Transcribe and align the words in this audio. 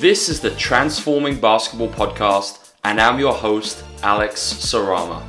This 0.00 0.30
is 0.30 0.40
the 0.40 0.52
Transforming 0.52 1.38
Basketball 1.38 1.90
Podcast, 1.90 2.70
and 2.84 2.98
I'm 2.98 3.18
your 3.18 3.34
host, 3.34 3.84
Alex 4.02 4.40
Sarama. 4.40 5.22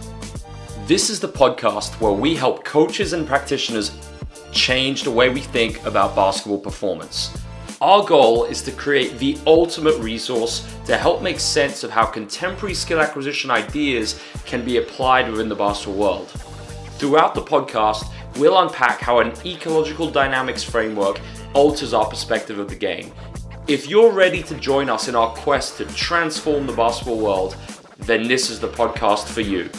This 0.87 1.09
is 1.09 1.19
the 1.19 1.27
podcast 1.27 1.99
where 1.99 2.13
we 2.13 2.37
help 2.37 2.63
coaches 2.63 3.11
and 3.11 3.27
practitioners 3.27 3.91
change 4.53 5.03
the 5.03 5.11
way 5.11 5.27
we 5.27 5.41
think 5.41 5.85
about 5.85 6.15
basketball 6.15 6.57
performance. 6.57 7.37
Our 7.81 8.05
goal 8.05 8.45
is 8.45 8.61
to 8.61 8.71
create 8.71 9.19
the 9.19 9.37
ultimate 9.45 9.97
resource 9.97 10.65
to 10.85 10.95
help 10.95 11.21
make 11.21 11.41
sense 11.41 11.83
of 11.83 11.91
how 11.91 12.05
contemporary 12.05 12.73
skill 12.73 13.01
acquisition 13.01 13.51
ideas 13.51 14.21
can 14.45 14.63
be 14.63 14.77
applied 14.77 15.29
within 15.29 15.49
the 15.49 15.55
basketball 15.55 15.99
world. 15.99 16.29
Throughout 16.97 17.35
the 17.35 17.41
podcast, 17.41 18.09
we'll 18.37 18.57
unpack 18.57 19.01
how 19.01 19.19
an 19.19 19.33
ecological 19.45 20.09
dynamics 20.09 20.63
framework 20.63 21.19
alters 21.53 21.93
our 21.93 22.05
perspective 22.05 22.57
of 22.57 22.69
the 22.69 22.75
game. 22.75 23.11
If 23.71 23.89
you're 23.89 24.11
ready 24.11 24.43
to 24.43 24.55
join 24.55 24.89
us 24.89 25.07
in 25.07 25.15
our 25.15 25.29
quest 25.33 25.77
to 25.77 25.85
transform 25.85 26.67
the 26.67 26.73
basketball 26.73 27.17
world, 27.17 27.55
then 27.99 28.27
this 28.27 28.49
is 28.49 28.59
the 28.59 28.67
podcast 28.67 29.29
for 29.29 29.39
you. 29.39 29.69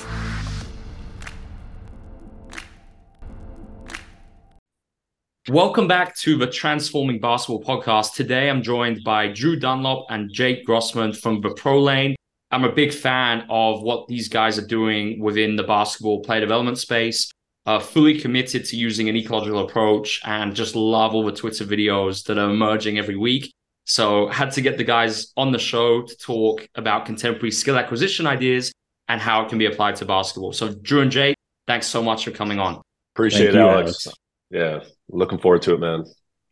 Welcome 5.47 5.89
back 5.89 6.17
to 6.21 6.39
the 6.39 6.47
Transforming 6.47 7.21
Basketball 7.21 7.63
podcast. 7.63 8.15
Today 8.15 8.49
I'm 8.49 8.63
joined 8.63 9.05
by 9.05 9.29
Drew 9.29 9.57
Dunlop 9.57 10.07
and 10.09 10.33
Jake 10.33 10.65
Grossmann 10.65 11.13
from 11.13 11.43
the 11.43 11.51
Pro 11.51 11.79
Lane. 11.79 12.17
I'm 12.51 12.65
a 12.65 12.73
big 12.73 12.95
fan 12.95 13.45
of 13.51 13.83
what 13.83 14.09
these 14.09 14.31
guys 14.31 14.59
are 14.59 14.67
doing 14.67 15.21
within 15.21 15.55
the 15.55 15.65
basketball 15.65 16.23
player 16.23 16.41
development 16.41 16.79
space. 16.79 17.31
Uh, 17.67 17.79
fully 17.79 18.19
committed 18.19 18.65
to 18.65 18.77
using 18.77 19.11
an 19.11 19.17
ecological 19.17 19.61
approach 19.61 20.19
and 20.25 20.55
just 20.57 20.75
love 20.75 21.15
all 21.15 21.27
the 21.27 21.31
Twitter 21.31 21.67
videos 21.67 22.25
that 22.25 22.39
are 22.39 22.49
emerging 22.49 22.97
every 22.97 23.19
week. 23.19 23.53
So 23.85 24.29
had 24.29 24.53
to 24.53 24.61
get 24.61 24.79
the 24.79 24.85
guys 24.85 25.33
on 25.37 25.53
the 25.53 25.59
show 25.59 26.03
to 26.03 26.17
talk 26.17 26.67
about 26.77 27.07
contemporary 27.07 27.51
skill 27.51 27.77
acquisition 27.77 28.27
ideas 28.27 28.73
and 29.09 29.21
how 29.21 29.43
it 29.45 29.49
can 29.49 29.59
be 29.59 29.67
applied 29.67 29.97
to 29.97 30.05
basketball. 30.05 30.53
So 30.53 30.73
Drew 30.73 31.01
and 31.01 31.11
Jake, 31.11 31.37
thanks 31.67 31.87
so 31.87 32.03
much 32.03 32.25
for 32.25 32.31
coming 32.31 32.59
on. 32.59 32.81
Appreciate 33.15 33.53
Thank 33.53 33.57
it, 33.57 33.59
you, 33.59 33.69
Alex. 33.69 34.07
Alex. 34.07 34.19
Yeah, 34.51 34.81
looking 35.09 35.39
forward 35.39 35.63
to 35.63 35.75
it, 35.75 35.81
man. 35.81 36.05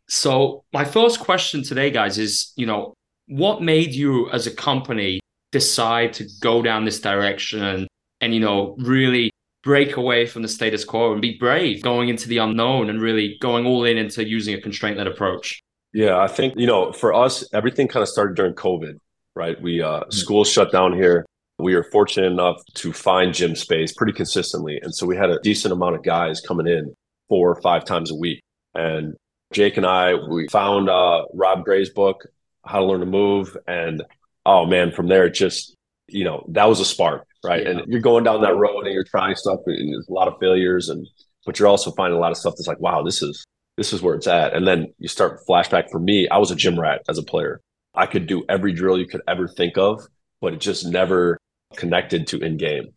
So 0.07 0.63
my 0.73 0.83
first 0.83 1.19
question 1.19 1.63
today, 1.63 1.89
guys, 1.89 2.17
is 2.17 2.51
you 2.55 2.65
know 2.65 2.93
what 3.27 3.61
made 3.61 3.93
you 3.93 4.29
as 4.31 4.45
a 4.45 4.51
company 4.51 5.21
decide 5.51 6.13
to 6.13 6.27
go 6.41 6.61
down 6.61 6.85
this 6.85 6.99
direction 6.99 7.63
and, 7.63 7.87
and 8.19 8.33
you 8.33 8.39
know 8.39 8.75
really 8.79 9.31
break 9.63 9.95
away 9.95 10.25
from 10.25 10.41
the 10.41 10.47
status 10.47 10.83
quo 10.83 11.13
and 11.13 11.21
be 11.21 11.37
brave 11.37 11.81
going 11.83 12.09
into 12.09 12.27
the 12.27 12.39
unknown 12.39 12.89
and 12.89 13.01
really 13.01 13.37
going 13.41 13.65
all 13.65 13.85
in 13.85 13.97
into 13.97 14.27
using 14.27 14.55
a 14.55 14.61
constraint 14.61 14.97
led 14.97 15.07
approach 15.07 15.61
yeah 15.93 16.19
i 16.19 16.27
think 16.27 16.53
you 16.57 16.67
know 16.67 16.91
for 16.91 17.13
us 17.13 17.47
everything 17.53 17.87
kind 17.87 18.03
of 18.03 18.09
started 18.09 18.35
during 18.35 18.53
covid 18.53 18.97
right 19.35 19.61
we 19.61 19.81
uh 19.81 20.01
mm-hmm. 20.01 20.11
schools 20.11 20.49
shut 20.49 20.71
down 20.71 20.93
here 20.93 21.25
we 21.59 21.75
were 21.75 21.83
fortunate 21.83 22.31
enough 22.31 22.57
to 22.73 22.91
find 22.91 23.33
gym 23.33 23.55
space 23.55 23.93
pretty 23.93 24.13
consistently 24.13 24.79
and 24.81 24.93
so 24.93 25.05
we 25.05 25.15
had 25.15 25.29
a 25.29 25.39
decent 25.41 25.71
amount 25.71 25.95
of 25.95 26.03
guys 26.03 26.41
coming 26.41 26.67
in 26.67 26.93
four 27.29 27.49
or 27.49 27.61
five 27.61 27.85
times 27.85 28.11
a 28.11 28.15
week 28.15 28.41
and 28.73 29.15
jake 29.53 29.77
and 29.77 29.85
i 29.85 30.13
we 30.13 30.47
found 30.47 30.89
uh 30.89 31.23
rob 31.33 31.63
gray's 31.63 31.89
book 31.89 32.25
how 32.65 32.79
to 32.79 32.85
learn 32.85 32.99
to 32.99 33.05
move 33.05 33.57
and 33.67 34.03
oh 34.45 34.65
man, 34.65 34.91
from 34.91 35.07
there, 35.07 35.25
it 35.25 35.33
just, 35.33 35.75
you 36.07 36.23
know, 36.23 36.45
that 36.49 36.65
was 36.65 36.79
a 36.79 36.85
spark, 36.85 37.25
right? 37.43 37.63
Yeah. 37.63 37.71
And 37.71 37.91
you're 37.91 38.01
going 38.01 38.23
down 38.23 38.41
that 38.41 38.55
road 38.55 38.85
and 38.85 38.93
you're 38.93 39.03
trying 39.03 39.35
stuff, 39.35 39.59
and 39.65 39.93
there's 39.93 40.07
a 40.07 40.13
lot 40.13 40.27
of 40.27 40.35
failures, 40.39 40.89
and 40.89 41.07
but 41.45 41.59
you're 41.59 41.67
also 41.67 41.91
finding 41.91 42.17
a 42.17 42.21
lot 42.21 42.31
of 42.31 42.37
stuff 42.37 42.53
that's 42.57 42.67
like, 42.67 42.79
wow, 42.79 43.03
this 43.03 43.21
is 43.21 43.43
this 43.81 43.93
is 43.93 44.01
where 44.03 44.13
it's 44.13 44.27
at. 44.27 44.53
And 44.53 44.67
then 44.67 44.93
you 44.99 45.07
start 45.07 45.39
flashback. 45.49 45.89
For 45.89 45.97
me, 45.97 46.29
I 46.29 46.37
was 46.37 46.51
a 46.51 46.55
gym 46.55 46.79
rat 46.79 47.01
as 47.09 47.17
a 47.17 47.23
player. 47.23 47.61
I 47.95 48.05
could 48.05 48.27
do 48.27 48.45
every 48.47 48.73
drill 48.73 48.99
you 48.99 49.07
could 49.07 49.21
ever 49.27 49.47
think 49.47 49.75
of, 49.75 49.99
but 50.39 50.53
it 50.53 50.61
just 50.61 50.85
never 50.85 51.39
connected 51.75 52.27
to 52.27 52.39
in 52.39 52.57
game. 52.57 52.93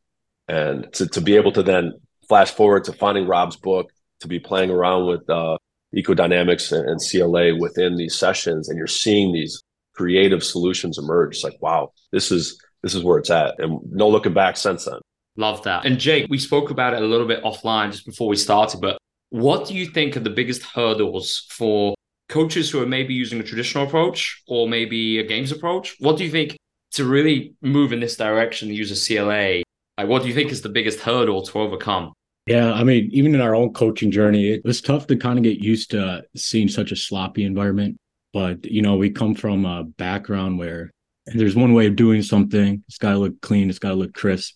And 0.46 0.92
to, 0.92 1.08
to 1.08 1.22
be 1.22 1.36
able 1.36 1.52
to 1.52 1.62
then 1.62 1.94
flash 2.28 2.50
forward 2.50 2.84
to 2.84 2.92
finding 2.92 3.26
Rob's 3.26 3.56
book, 3.56 3.90
to 4.20 4.28
be 4.28 4.38
playing 4.38 4.68
around 4.68 5.06
with 5.06 5.28
uh, 5.30 5.56
ecodynamics 5.96 6.70
and, 6.70 6.86
and 6.86 7.00
CLA 7.00 7.58
within 7.58 7.96
these 7.96 8.14
sessions, 8.14 8.68
and 8.68 8.76
you're 8.76 8.86
seeing 8.86 9.32
these 9.32 9.62
creative 9.94 10.44
solutions 10.44 10.98
emerge. 10.98 11.36
It's 11.36 11.44
like, 11.44 11.56
wow, 11.62 11.92
this 12.12 12.30
is 12.30 12.60
this 12.82 12.94
is 12.94 13.02
where 13.02 13.16
it's 13.16 13.30
at. 13.30 13.54
And 13.58 13.80
no 13.90 14.06
looking 14.06 14.34
back 14.34 14.58
since 14.58 14.84
then. 14.84 14.98
Love 15.38 15.62
that. 15.62 15.86
And 15.86 15.98
Jake, 15.98 16.26
we 16.28 16.36
spoke 16.36 16.68
about 16.68 16.92
it 16.92 17.02
a 17.02 17.06
little 17.06 17.26
bit 17.26 17.42
offline 17.42 17.90
just 17.90 18.04
before 18.04 18.28
we 18.28 18.36
started, 18.36 18.82
but 18.82 18.98
what 19.34 19.66
do 19.66 19.74
you 19.74 19.86
think 19.86 20.16
are 20.16 20.20
the 20.20 20.30
biggest 20.30 20.62
hurdles 20.62 21.44
for 21.50 21.96
coaches 22.28 22.70
who 22.70 22.80
are 22.80 22.86
maybe 22.86 23.14
using 23.14 23.40
a 23.40 23.42
traditional 23.42 23.84
approach 23.84 24.40
or 24.46 24.68
maybe 24.68 25.18
a 25.18 25.24
games 25.24 25.50
approach? 25.50 25.96
What 25.98 26.16
do 26.16 26.22
you 26.22 26.30
think 26.30 26.56
to 26.92 27.04
really 27.04 27.56
move 27.60 27.92
in 27.92 27.98
this 27.98 28.16
direction, 28.16 28.68
use 28.68 28.92
a 28.92 29.16
CLA? 29.16 29.64
Like, 29.98 30.08
what 30.08 30.22
do 30.22 30.28
you 30.28 30.34
think 30.34 30.52
is 30.52 30.62
the 30.62 30.68
biggest 30.68 31.00
hurdle 31.00 31.42
to 31.42 31.58
overcome? 31.58 32.12
Yeah, 32.46 32.74
I 32.74 32.84
mean, 32.84 33.08
even 33.10 33.34
in 33.34 33.40
our 33.40 33.56
own 33.56 33.72
coaching 33.72 34.12
journey, 34.12 34.50
it 34.50 34.64
was 34.64 34.80
tough 34.80 35.08
to 35.08 35.16
kind 35.16 35.36
of 35.36 35.42
get 35.42 35.58
used 35.58 35.90
to 35.90 36.22
seeing 36.36 36.68
such 36.68 36.92
a 36.92 36.96
sloppy 36.96 37.44
environment. 37.44 37.96
But 38.32 38.64
you 38.64 38.82
know, 38.82 38.94
we 38.94 39.10
come 39.10 39.34
from 39.34 39.64
a 39.64 39.82
background 39.82 40.60
where 40.60 40.92
there's 41.26 41.56
one 41.56 41.74
way 41.74 41.88
of 41.88 41.96
doing 41.96 42.22
something. 42.22 42.84
It's 42.86 42.98
got 42.98 43.12
to 43.12 43.18
look 43.18 43.40
clean. 43.40 43.68
It's 43.68 43.80
got 43.80 43.88
to 43.88 43.94
look 43.96 44.14
crisp, 44.14 44.54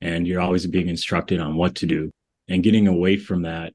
and 0.00 0.26
you're 0.26 0.40
always 0.40 0.66
being 0.66 0.88
instructed 0.88 1.40
on 1.40 1.56
what 1.56 1.74
to 1.76 1.86
do. 1.86 2.10
And 2.48 2.62
getting 2.62 2.88
away 2.88 3.18
from 3.18 3.42
that 3.42 3.74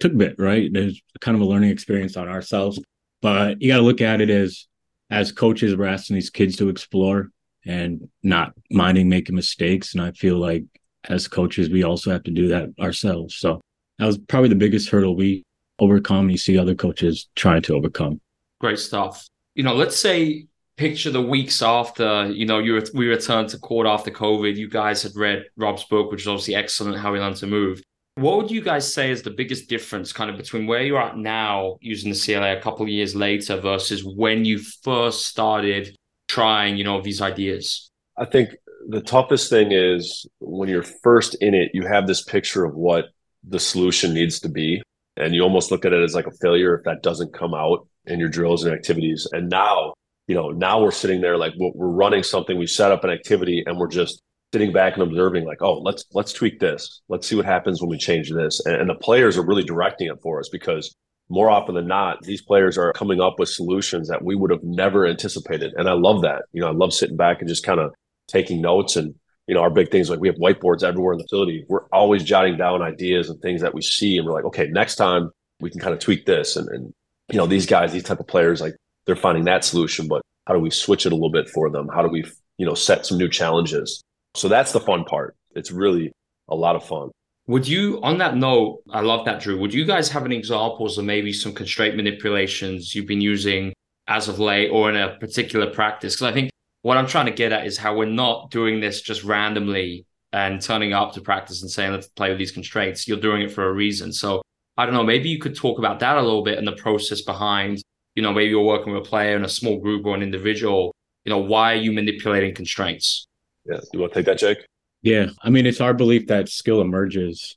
took 0.00 0.12
a 0.12 0.16
bit, 0.16 0.36
right? 0.38 0.70
There's 0.72 1.00
kind 1.20 1.34
of 1.34 1.40
a 1.40 1.46
learning 1.46 1.70
experience 1.70 2.16
on 2.16 2.28
ourselves, 2.28 2.80
but 3.22 3.60
you 3.60 3.68
got 3.68 3.78
to 3.78 3.82
look 3.82 4.00
at 4.00 4.20
it 4.20 4.30
as 4.30 4.66
as 5.10 5.32
coaches, 5.32 5.76
we're 5.76 5.86
asking 5.86 6.14
these 6.14 6.30
kids 6.30 6.56
to 6.56 6.68
explore 6.68 7.30
and 7.64 8.08
not 8.22 8.52
minding 8.70 9.08
making 9.08 9.34
mistakes. 9.34 9.94
And 9.94 10.02
I 10.02 10.12
feel 10.12 10.36
like 10.38 10.64
as 11.04 11.28
coaches, 11.28 11.70
we 11.70 11.84
also 11.84 12.10
have 12.10 12.24
to 12.24 12.30
do 12.30 12.48
that 12.48 12.70
ourselves. 12.80 13.36
So 13.36 13.60
that 13.98 14.06
was 14.06 14.18
probably 14.18 14.48
the 14.48 14.56
biggest 14.56 14.90
hurdle 14.90 15.16
we 15.16 15.44
overcome. 15.78 16.30
You 16.30 16.38
see 16.38 16.58
other 16.58 16.74
coaches 16.74 17.28
trying 17.36 17.62
to 17.62 17.74
overcome. 17.74 18.20
Great 18.60 18.78
stuff. 18.78 19.26
You 19.54 19.62
know, 19.62 19.74
let's 19.74 19.96
say 19.96 20.46
picture 20.76 21.10
the 21.10 21.22
weeks 21.22 21.62
after, 21.62 22.26
you 22.26 22.46
know, 22.46 22.58
you 22.58 22.82
we 22.94 23.08
returned 23.08 23.48
to 23.50 23.58
court 23.58 23.86
after 23.86 24.10
COVID. 24.10 24.56
You 24.56 24.68
guys 24.68 25.02
had 25.02 25.16
read 25.16 25.44
Rob's 25.56 25.84
book, 25.84 26.10
which 26.10 26.22
is 26.22 26.28
obviously 26.28 26.54
excellent, 26.54 26.98
How 26.98 27.12
We 27.12 27.20
Learn 27.20 27.34
to 27.34 27.46
Move. 27.46 27.82
What 28.16 28.38
would 28.38 28.50
you 28.50 28.62
guys 28.62 28.90
say 28.90 29.10
is 29.10 29.20
the 29.20 29.30
biggest 29.30 29.68
difference 29.68 30.10
kind 30.10 30.30
of 30.30 30.38
between 30.38 30.66
where 30.66 30.80
you're 30.80 30.98
at 30.98 31.18
now 31.18 31.76
using 31.82 32.10
the 32.10 32.18
CLA 32.18 32.56
a 32.56 32.60
couple 32.62 32.82
of 32.82 32.88
years 32.88 33.14
later 33.14 33.60
versus 33.60 34.02
when 34.04 34.46
you 34.46 34.58
first 34.58 35.26
started 35.26 35.94
trying, 36.26 36.78
you 36.78 36.84
know, 36.84 37.02
these 37.02 37.20
ideas? 37.20 37.90
I 38.16 38.24
think 38.24 38.56
the 38.88 39.02
toughest 39.02 39.50
thing 39.50 39.70
is 39.70 40.26
when 40.40 40.70
you're 40.70 40.82
first 40.82 41.34
in 41.42 41.52
it, 41.52 41.72
you 41.74 41.86
have 41.86 42.06
this 42.06 42.22
picture 42.22 42.64
of 42.64 42.74
what 42.74 43.04
the 43.46 43.60
solution 43.60 44.14
needs 44.14 44.40
to 44.40 44.48
be. 44.48 44.82
And 45.18 45.34
you 45.34 45.42
almost 45.42 45.70
look 45.70 45.84
at 45.84 45.92
it 45.92 46.02
as 46.02 46.14
like 46.14 46.26
a 46.26 46.36
failure 46.40 46.74
if 46.74 46.84
that 46.84 47.02
doesn't 47.02 47.34
come 47.34 47.52
out 47.52 47.86
in 48.06 48.18
your 48.18 48.30
drills 48.30 48.64
and 48.64 48.74
activities. 48.74 49.28
And 49.30 49.50
now, 49.50 49.92
you 50.26 50.34
know, 50.34 50.52
now 50.52 50.82
we're 50.82 50.90
sitting 50.90 51.20
there 51.20 51.36
like 51.36 51.52
we're 51.58 51.86
running 51.86 52.22
something. 52.22 52.56
We 52.56 52.66
set 52.66 52.92
up 52.92 53.04
an 53.04 53.10
activity 53.10 53.62
and 53.66 53.78
we're 53.78 53.88
just 53.88 54.22
sitting 54.52 54.72
back 54.72 54.94
and 54.94 55.02
observing 55.02 55.44
like, 55.44 55.62
oh, 55.62 55.78
let's 55.80 56.04
let's 56.12 56.32
tweak 56.32 56.60
this. 56.60 57.02
Let's 57.08 57.26
see 57.26 57.36
what 57.36 57.44
happens 57.44 57.80
when 57.80 57.90
we 57.90 57.98
change 57.98 58.30
this. 58.30 58.64
And, 58.64 58.76
and 58.76 58.90
the 58.90 58.94
players 58.94 59.36
are 59.36 59.46
really 59.46 59.64
directing 59.64 60.08
it 60.08 60.20
for 60.22 60.40
us 60.40 60.48
because 60.48 60.94
more 61.28 61.50
often 61.50 61.74
than 61.74 61.88
not, 61.88 62.22
these 62.22 62.42
players 62.42 62.78
are 62.78 62.92
coming 62.92 63.20
up 63.20 63.38
with 63.38 63.48
solutions 63.48 64.08
that 64.08 64.22
we 64.22 64.36
would 64.36 64.50
have 64.50 64.62
never 64.62 65.06
anticipated. 65.06 65.74
And 65.76 65.88
I 65.88 65.92
love 65.92 66.22
that. 66.22 66.42
You 66.52 66.60
know, 66.60 66.68
I 66.68 66.72
love 66.72 66.94
sitting 66.94 67.16
back 67.16 67.40
and 67.40 67.48
just 67.48 67.64
kind 67.64 67.80
of 67.80 67.92
taking 68.28 68.60
notes 68.60 68.96
and 68.96 69.14
you 69.46 69.54
know, 69.54 69.60
our 69.60 69.70
big 69.70 69.90
things 69.90 70.10
like 70.10 70.18
we 70.18 70.28
have 70.28 70.36
whiteboards 70.38 70.82
everywhere 70.82 71.12
in 71.12 71.18
the 71.18 71.24
facility. 71.24 71.64
We're 71.68 71.86
always 71.92 72.24
jotting 72.24 72.56
down 72.56 72.82
ideas 72.82 73.30
and 73.30 73.40
things 73.40 73.60
that 73.60 73.74
we 73.74 73.80
see, 73.80 74.18
and 74.18 74.26
we're 74.26 74.32
like, 74.32 74.44
okay, 74.46 74.66
next 74.66 74.96
time 74.96 75.30
we 75.60 75.70
can 75.70 75.80
kind 75.80 75.94
of 75.94 76.00
tweak 76.00 76.26
this 76.26 76.56
and, 76.56 76.68
and 76.68 76.92
you 77.30 77.38
know, 77.38 77.46
these 77.46 77.66
guys, 77.66 77.92
these 77.92 78.02
type 78.02 78.20
of 78.20 78.26
players, 78.26 78.60
like 78.60 78.74
they're 79.04 79.16
finding 79.16 79.44
that 79.44 79.64
solution, 79.64 80.06
but 80.06 80.22
how 80.46 80.54
do 80.54 80.60
we 80.60 80.70
switch 80.70 81.06
it 81.06 81.12
a 81.12 81.14
little 81.14 81.30
bit 81.30 81.48
for 81.48 81.70
them? 81.70 81.88
How 81.92 82.02
do 82.02 82.08
we, 82.08 82.24
you 82.58 82.66
know, 82.66 82.74
set 82.74 83.06
some 83.06 83.18
new 83.18 83.28
challenges? 83.28 84.02
So 84.36 84.48
that's 84.48 84.72
the 84.72 84.80
fun 84.80 85.04
part. 85.04 85.34
It's 85.54 85.70
really 85.70 86.12
a 86.48 86.54
lot 86.54 86.76
of 86.76 86.84
fun. 86.84 87.10
Would 87.48 87.66
you, 87.66 88.00
on 88.02 88.18
that 88.18 88.36
note, 88.36 88.82
I 88.90 89.00
love 89.00 89.24
that, 89.24 89.40
Drew. 89.40 89.58
Would 89.60 89.72
you 89.72 89.86
guys 89.86 90.10
have 90.10 90.24
any 90.26 90.36
examples 90.36 90.98
of 90.98 91.04
maybe 91.04 91.32
some 91.32 91.54
constraint 91.54 91.96
manipulations 91.96 92.94
you've 92.94 93.06
been 93.06 93.20
using 93.20 93.72
as 94.08 94.28
of 94.28 94.38
late 94.38 94.68
or 94.68 94.90
in 94.90 94.96
a 94.96 95.16
particular 95.18 95.70
practice? 95.70 96.14
Because 96.14 96.30
I 96.30 96.34
think 96.34 96.50
what 96.82 96.96
I'm 96.96 97.06
trying 97.06 97.26
to 97.26 97.32
get 97.32 97.52
at 97.52 97.66
is 97.66 97.78
how 97.78 97.96
we're 97.96 98.06
not 98.06 98.50
doing 98.50 98.80
this 98.80 99.00
just 99.00 99.24
randomly 99.24 100.04
and 100.32 100.60
turning 100.60 100.92
up 100.92 101.14
to 101.14 101.20
practice 101.20 101.62
and 101.62 101.70
saying, 101.70 101.92
let's 101.92 102.08
play 102.08 102.28
with 102.28 102.38
these 102.38 102.52
constraints. 102.52 103.08
You're 103.08 103.20
doing 103.20 103.42
it 103.42 103.52
for 103.52 103.68
a 103.68 103.72
reason. 103.72 104.12
So 104.12 104.42
I 104.76 104.84
don't 104.84 104.94
know, 104.94 105.04
maybe 105.04 105.30
you 105.30 105.38
could 105.38 105.56
talk 105.56 105.78
about 105.78 106.00
that 106.00 106.18
a 106.18 106.22
little 106.22 106.42
bit 106.42 106.58
and 106.58 106.66
the 106.66 106.72
process 106.72 107.22
behind, 107.22 107.80
you 108.14 108.22
know, 108.22 108.32
maybe 108.32 108.50
you're 108.50 108.62
working 108.62 108.92
with 108.92 109.06
a 109.06 109.08
player 109.08 109.36
in 109.36 109.44
a 109.44 109.48
small 109.48 109.78
group 109.78 110.04
or 110.04 110.14
an 110.14 110.22
individual, 110.22 110.92
you 111.24 111.30
know, 111.30 111.38
why 111.38 111.72
are 111.72 111.76
you 111.76 111.92
manipulating 111.92 112.54
constraints? 112.54 113.26
Yeah. 113.68 113.80
You 113.92 114.00
want 114.00 114.12
to 114.12 114.18
take 114.18 114.26
that, 114.26 114.38
Jake? 114.38 114.66
Yeah. 115.02 115.26
I 115.42 115.50
mean, 115.50 115.66
it's 115.66 115.80
our 115.80 115.94
belief 115.94 116.26
that 116.28 116.48
skill 116.48 116.80
emerges. 116.80 117.56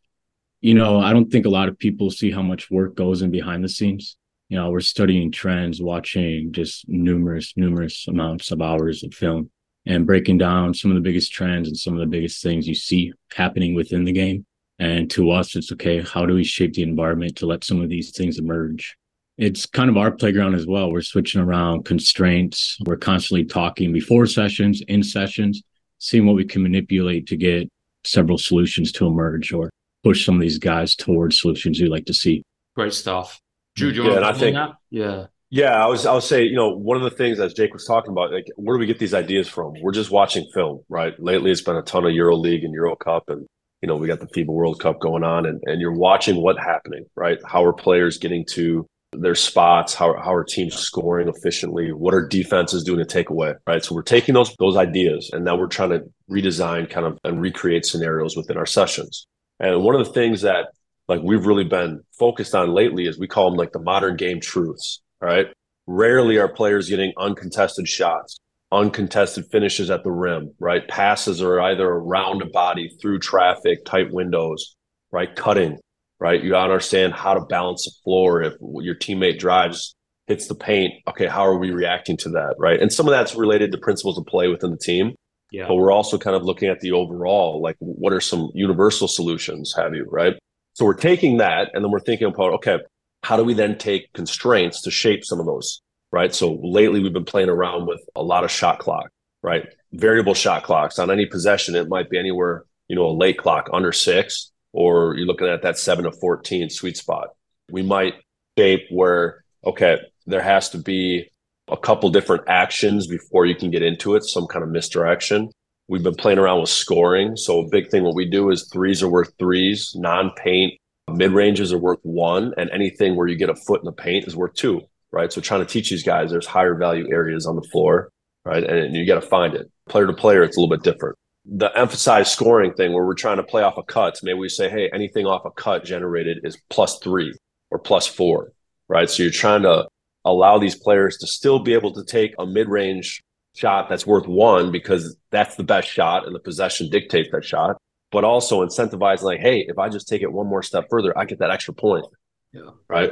You 0.62 0.74
know, 0.74 1.00
I 1.00 1.14
don't 1.14 1.32
think 1.32 1.46
a 1.46 1.50
lot 1.50 1.70
of 1.70 1.80
people 1.80 2.12
see 2.12 2.32
how 2.32 2.42
much 2.42 2.70
work 2.70 2.96
goes 2.96 3.22
in 3.22 3.32
behind 3.32 3.64
the 3.64 3.70
scenes. 3.70 4.18
You 4.50 4.58
know, 4.58 4.72
we're 4.72 4.82
studying 4.82 5.32
trends, 5.32 5.82
watching 5.82 6.52
just 6.52 6.90
numerous, 6.90 7.54
numerous 7.56 8.08
amounts 8.08 8.52
of 8.52 8.62
hours 8.62 9.04
of 9.04 9.14
film 9.14 9.50
and 9.86 10.06
breaking 10.06 10.38
down 10.38 10.74
some 10.74 10.92
of 10.92 10.96
the 10.96 11.02
biggest 11.02 11.32
trends 11.32 11.68
and 11.68 11.78
some 11.78 11.94
of 11.94 12.00
the 12.00 12.06
biggest 12.06 12.44
things 12.44 12.68
you 12.68 12.76
see 12.76 13.14
happening 13.34 13.76
within 13.76 14.04
the 14.04 14.12
game. 14.12 14.46
And 14.80 15.10
to 15.12 15.32
us, 15.32 15.56
it's 15.56 15.72
okay. 15.74 16.02
How 16.02 16.26
do 16.26 16.34
we 16.34 16.44
shape 16.44 16.74
the 16.74 16.84
environment 16.84 17.36
to 17.38 17.46
let 17.46 17.64
some 17.64 17.82
of 17.82 17.90
these 17.90 18.12
things 18.12 18.40
emerge? 18.40 18.98
It's 19.38 19.66
kind 19.66 19.90
of 19.90 19.98
our 19.98 20.12
playground 20.12 20.56
as 20.56 20.66
well. 20.66 20.92
We're 20.92 21.02
switching 21.02 21.42
around 21.42 21.86
constraints. 21.86 22.78
We're 22.86 22.98
constantly 22.98 23.46
talking 23.46 23.94
before 23.94 24.26
sessions, 24.26 24.82
in 24.88 25.04
sessions, 25.04 25.64
seeing 26.00 26.26
what 26.26 26.36
we 26.36 26.46
can 26.46 26.64
manipulate 26.64 27.28
to 27.28 27.38
get 27.38 27.70
several 28.04 28.38
solutions 28.38 28.92
to 28.94 29.06
emerge 29.06 29.54
or 29.54 29.70
push 30.04 30.26
some 30.26 30.36
of 30.36 30.42
these 30.42 30.58
guys 30.58 30.96
towards 30.96 31.40
solutions 31.40 31.80
we 31.80 31.88
like 31.88 32.06
to 32.06 32.14
see. 32.14 32.44
Great 32.76 32.94
stuff. 32.94 33.40
Drew, 33.76 33.92
yeah, 33.92 34.16
and 34.16 34.26
I 34.26 34.34
think, 34.34 34.56
that? 34.56 34.72
yeah. 34.90 35.28
Yeah, 35.52 35.84
I 35.84 35.88
was 35.88 36.06
I 36.06 36.14
would 36.14 36.24
say, 36.24 36.44
you 36.44 36.56
know, 36.56 36.70
one 36.70 36.98
of 36.98 37.04
the 37.04 37.10
things 37.10 37.40
as 37.40 37.54
Jake 37.54 37.74
was 37.74 37.86
talking 37.86 38.12
about, 38.12 38.32
like 38.32 38.46
where 38.56 38.76
do 38.76 38.80
we 38.80 38.86
get 38.86 39.00
these 39.00 39.16
ideas 39.16 39.48
from? 39.48 39.74
We're 39.82 39.92
just 39.92 40.12
watching 40.12 40.48
film, 40.54 40.82
right? 40.90 41.20
Lately 41.20 41.50
it's 41.50 41.62
been 41.62 41.76
a 41.76 41.82
ton 41.82 42.06
of 42.06 42.12
Euro 42.12 42.36
League 42.36 42.64
and 42.64 42.74
Euro 42.74 42.96
Cup 42.96 43.24
and 43.30 43.48
you 43.82 43.88
know, 43.88 43.96
we 43.96 44.08
got 44.08 44.20
the 44.20 44.28
FIBA 44.28 44.48
World 44.48 44.80
Cup 44.80 45.00
going 45.00 45.24
on 45.24 45.46
and, 45.46 45.62
and 45.66 45.80
you're 45.80 45.94
watching 45.94 46.36
what 46.36 46.60
happening, 46.60 47.06
right? 47.16 47.40
How 47.46 47.64
are 47.64 47.74
players 47.74 48.18
getting 48.18 48.46
to 48.52 48.86
their 49.14 49.36
spots, 49.36 49.94
how, 49.94 50.16
how 50.20 50.34
are 50.34 50.44
teams 50.44 50.76
scoring 50.76 51.28
efficiently, 51.28 51.92
what 51.92 52.14
are 52.14 52.28
defenses 52.28 52.84
doing 52.84 53.00
to 53.00 53.06
take 53.06 53.30
away, 53.30 53.54
right? 53.66 53.84
So 53.84 53.96
we're 53.96 54.04
taking 54.04 54.36
those 54.36 54.56
those 54.60 54.78
ideas 54.78 55.32
and 55.34 55.44
now 55.44 55.58
we're 55.58 55.68
trying 55.68 55.90
to 55.90 56.04
redesign 56.30 56.90
kind 56.90 57.06
of 57.06 57.18
and 57.24 57.42
recreate 57.42 57.86
scenarios 57.86 58.38
within 58.38 58.58
our 58.58 58.68
sessions. 58.68 59.26
And 59.60 59.84
one 59.84 59.96
of 59.96 60.06
the 60.06 60.14
things 60.14 60.42
that 60.42 60.68
like 61.08 61.22
we've 61.24 61.46
really 61.46 61.64
been 61.64 62.02
focused 62.18 62.54
on 62.54 62.74
lately 62.74 63.06
is 63.06 63.18
we 63.18 63.28
call 63.28 63.50
them 63.50 63.58
like 63.58 63.72
the 63.72 63.80
modern 63.80 64.16
game 64.16 64.40
truths, 64.40 65.02
right? 65.22 65.48
Rarely 65.88 66.38
are 66.38 66.48
players 66.48 66.88
getting 66.88 67.14
uncontested 67.18 67.88
shots, 67.88 68.38
uncontested 68.72 69.46
finishes 69.52 69.90
at 69.90 70.04
the 70.04 70.12
rim, 70.12 70.54
right? 70.60 70.88
Passes 70.88 71.42
are 71.42 71.60
either 71.62 71.88
around 71.88 72.44
a 72.44 72.46
body, 72.46 72.90
through 73.02 73.20
traffic, 73.20 73.84
tight 73.86 74.12
windows, 74.12 74.76
right? 75.12 75.36
Cutting, 75.36 75.80
right? 76.20 76.44
You 76.44 76.56
understand 76.56 77.14
how 77.14 77.34
to 77.34 77.42
balance 77.42 77.86
the 77.86 77.92
floor. 78.04 78.42
If 78.42 78.54
your 78.62 78.96
teammate 78.96 79.40
drives, 79.40 79.96
hits 80.28 80.48
the 80.48 80.56
paint, 80.56 80.94
okay, 81.08 81.28
how 81.28 81.46
are 81.46 81.58
we 81.58 81.72
reacting 81.72 82.16
to 82.18 82.30
that, 82.30 82.56
right? 82.60 82.80
And 82.80 82.94
some 82.94 83.08
of 83.08 83.12
that's 83.12 83.36
related 83.36 83.72
to 83.72 83.78
principles 83.78 84.18
of 84.18 84.26
play 84.26 84.48
within 84.48 84.72
the 84.72 84.78
team. 84.78 85.16
Yeah. 85.52 85.68
But 85.68 85.76
we're 85.76 85.92
also 85.92 86.20
kind 86.20 86.36
of 86.36 86.44
looking 86.44 86.70
at 86.70 86.80
the 86.80 86.92
overall, 86.92 87.62
like 87.62 87.76
what 87.80 88.14
are 88.14 88.22
some 88.22 88.52
universal 88.54 89.08
solutions, 89.08 89.74
have 89.76 89.96
you, 89.96 90.06
right? 90.08 90.36
So 90.74 90.86
we're 90.86 90.94
taking 90.94 91.38
that 91.38 91.72
and 91.74 91.84
then 91.84 91.92
we're 91.92 92.00
thinking 92.00 92.28
about, 92.28 92.54
okay, 92.54 92.78
how 93.24 93.36
do 93.36 93.44
we 93.44 93.56
then 93.56 93.78
take 93.78 94.14
constraints 94.14 94.82
to 94.84 94.92
shape 94.92 95.26
some 95.26 95.40
of 95.40 95.48
those, 95.48 95.82
right? 96.12 96.34
So 96.34 96.60
lately 96.62 97.02
we've 97.02 97.12
been 97.12 97.26
playing 97.26 97.50
around 97.50 97.88
with 97.88 98.02
a 98.16 98.22
lot 98.22 98.44
of 98.44 98.52
shot 98.52 98.78
clock, 98.78 99.10
right? 99.42 99.66
Variable 99.94 100.36
shot 100.36 100.64
clocks 100.64 101.00
on 101.00 101.10
any 101.10 101.26
possession. 101.26 101.76
It 101.76 101.90
might 101.90 102.12
be 102.12 102.20
anywhere, 102.20 102.66
you 102.88 102.96
know, 102.96 103.08
a 103.08 103.18
late 103.18 103.40
clock 103.40 103.70
under 103.74 103.92
six, 103.92 104.52
or 104.74 105.16
you're 105.16 105.28
looking 105.28 105.48
at 105.48 105.62
that 105.64 105.78
seven 105.78 106.06
to 106.06 106.12
14 106.12 106.70
sweet 106.70 106.98
spot. 106.98 107.30
We 107.72 107.82
might 107.82 108.16
shape 108.58 108.88
where, 108.90 109.44
okay, 109.66 110.00
there 110.26 110.42
has 110.42 110.70
to 110.70 110.78
be 110.78 111.30
a 111.68 111.78
couple 111.78 112.10
different 112.10 112.44
actions 112.48 113.08
before 113.08 113.46
you 113.46 113.56
can 113.56 113.72
get 113.72 113.84
into 113.84 114.16
it, 114.16 114.24
some 114.24 114.48
kind 114.48 114.64
of 114.64 114.70
misdirection. 114.70 115.50
We've 115.88 116.04
been 116.04 116.16
playing 116.16 116.40
around 116.40 116.62
with 116.62 116.70
scoring. 116.70 117.36
So 117.36 117.60
a 117.60 117.70
big 117.70 117.90
thing 117.90 118.04
what 118.04 118.16
we 118.16 118.30
do 118.30 118.50
is 118.52 118.70
threes 118.72 119.02
are 119.02 119.10
worth 119.10 119.32
threes, 119.40 119.94
non-paint 119.96 120.74
Mid 121.16 121.32
ranges 121.32 121.74
are 121.74 121.78
worth 121.78 122.00
one, 122.04 122.54
and 122.58 122.70
anything 122.72 123.16
where 123.16 123.28
you 123.28 123.36
get 123.36 123.50
a 123.50 123.56
foot 123.56 123.82
in 123.82 123.86
the 123.86 123.92
paint 123.92 124.28
is 124.28 124.36
worth 124.36 124.54
two, 124.54 124.82
right? 125.12 125.32
So 125.32 125.42
trying 125.42 125.62
to 125.62 125.66
teach 125.66 125.90
these 125.90 126.04
guys 126.04 126.32
there's 126.32 126.46
higher 126.46 126.76
value 126.76 127.12
areas 127.12 127.46
on 127.46 127.56
the 127.56 127.68
floor, 127.72 128.10
right? 128.46 128.64
And 128.64 128.96
you 128.96 129.06
got 129.06 129.22
to 129.22 129.28
find 129.28 129.54
it. 129.56 129.70
Player 129.88 130.08
to 130.08 130.14
player, 130.14 130.44
it's 130.44 130.58
a 130.58 130.60
little 130.60 130.76
bit 130.76 130.84
different. 130.84 131.18
The 131.52 131.76
emphasized 131.78 132.30
scoring 132.30 132.74
thing 132.74 132.94
where 132.94 133.06
we're 133.06 133.16
trying 133.16 133.38
to 133.38 133.44
play 133.44 133.64
off 133.64 133.78
of 133.78 133.88
cuts, 133.88 134.24
maybe 134.24 134.38
we 134.38 134.50
say, 134.50 134.70
hey, 134.70 134.90
anything 134.94 135.26
off 135.26 135.46
a 135.46 135.52
cut 135.52 135.84
generated 135.84 136.42
is 136.44 136.58
plus 136.70 137.00
three 137.00 137.34
or 137.72 137.80
plus 137.80 138.06
four, 138.06 138.52
right? 138.88 139.10
So 139.10 139.24
you're 139.24 139.32
trying 139.32 139.64
to 139.64 139.88
allow 140.26 140.60
these 140.60 140.76
players 140.76 141.18
to 141.18 141.28
still 141.28 141.60
be 141.60 141.74
able 141.74 141.94
to 141.94 142.04
take 142.04 142.34
a 142.38 142.46
mid 142.46 142.68
range 142.68 143.24
shot 143.56 143.90
that's 143.90 144.06
worth 144.06 144.28
one 144.28 144.72
because 144.72 145.16
that's 145.32 145.56
the 145.56 145.64
best 145.64 145.88
shot 145.88 146.26
and 146.26 146.36
the 146.36 146.40
possession 146.40 146.90
dictates 146.90 147.30
that 147.32 147.44
shot 147.44 147.78
but 148.12 148.24
also 148.24 148.66
incentivize 148.66 149.22
like, 149.22 149.40
hey, 149.40 149.66
if 149.68 149.78
I 149.78 149.90
just 149.90 150.08
take 150.08 150.22
it 150.22 150.32
one 150.32 150.48
more 150.48 150.64
step 150.64 150.86
further, 150.90 151.18
I 151.18 151.26
get 151.26 151.40
that 151.40 151.52
extra 151.52 151.74
point. 151.74 152.06
Yeah. 152.52 152.72
Right. 152.88 153.12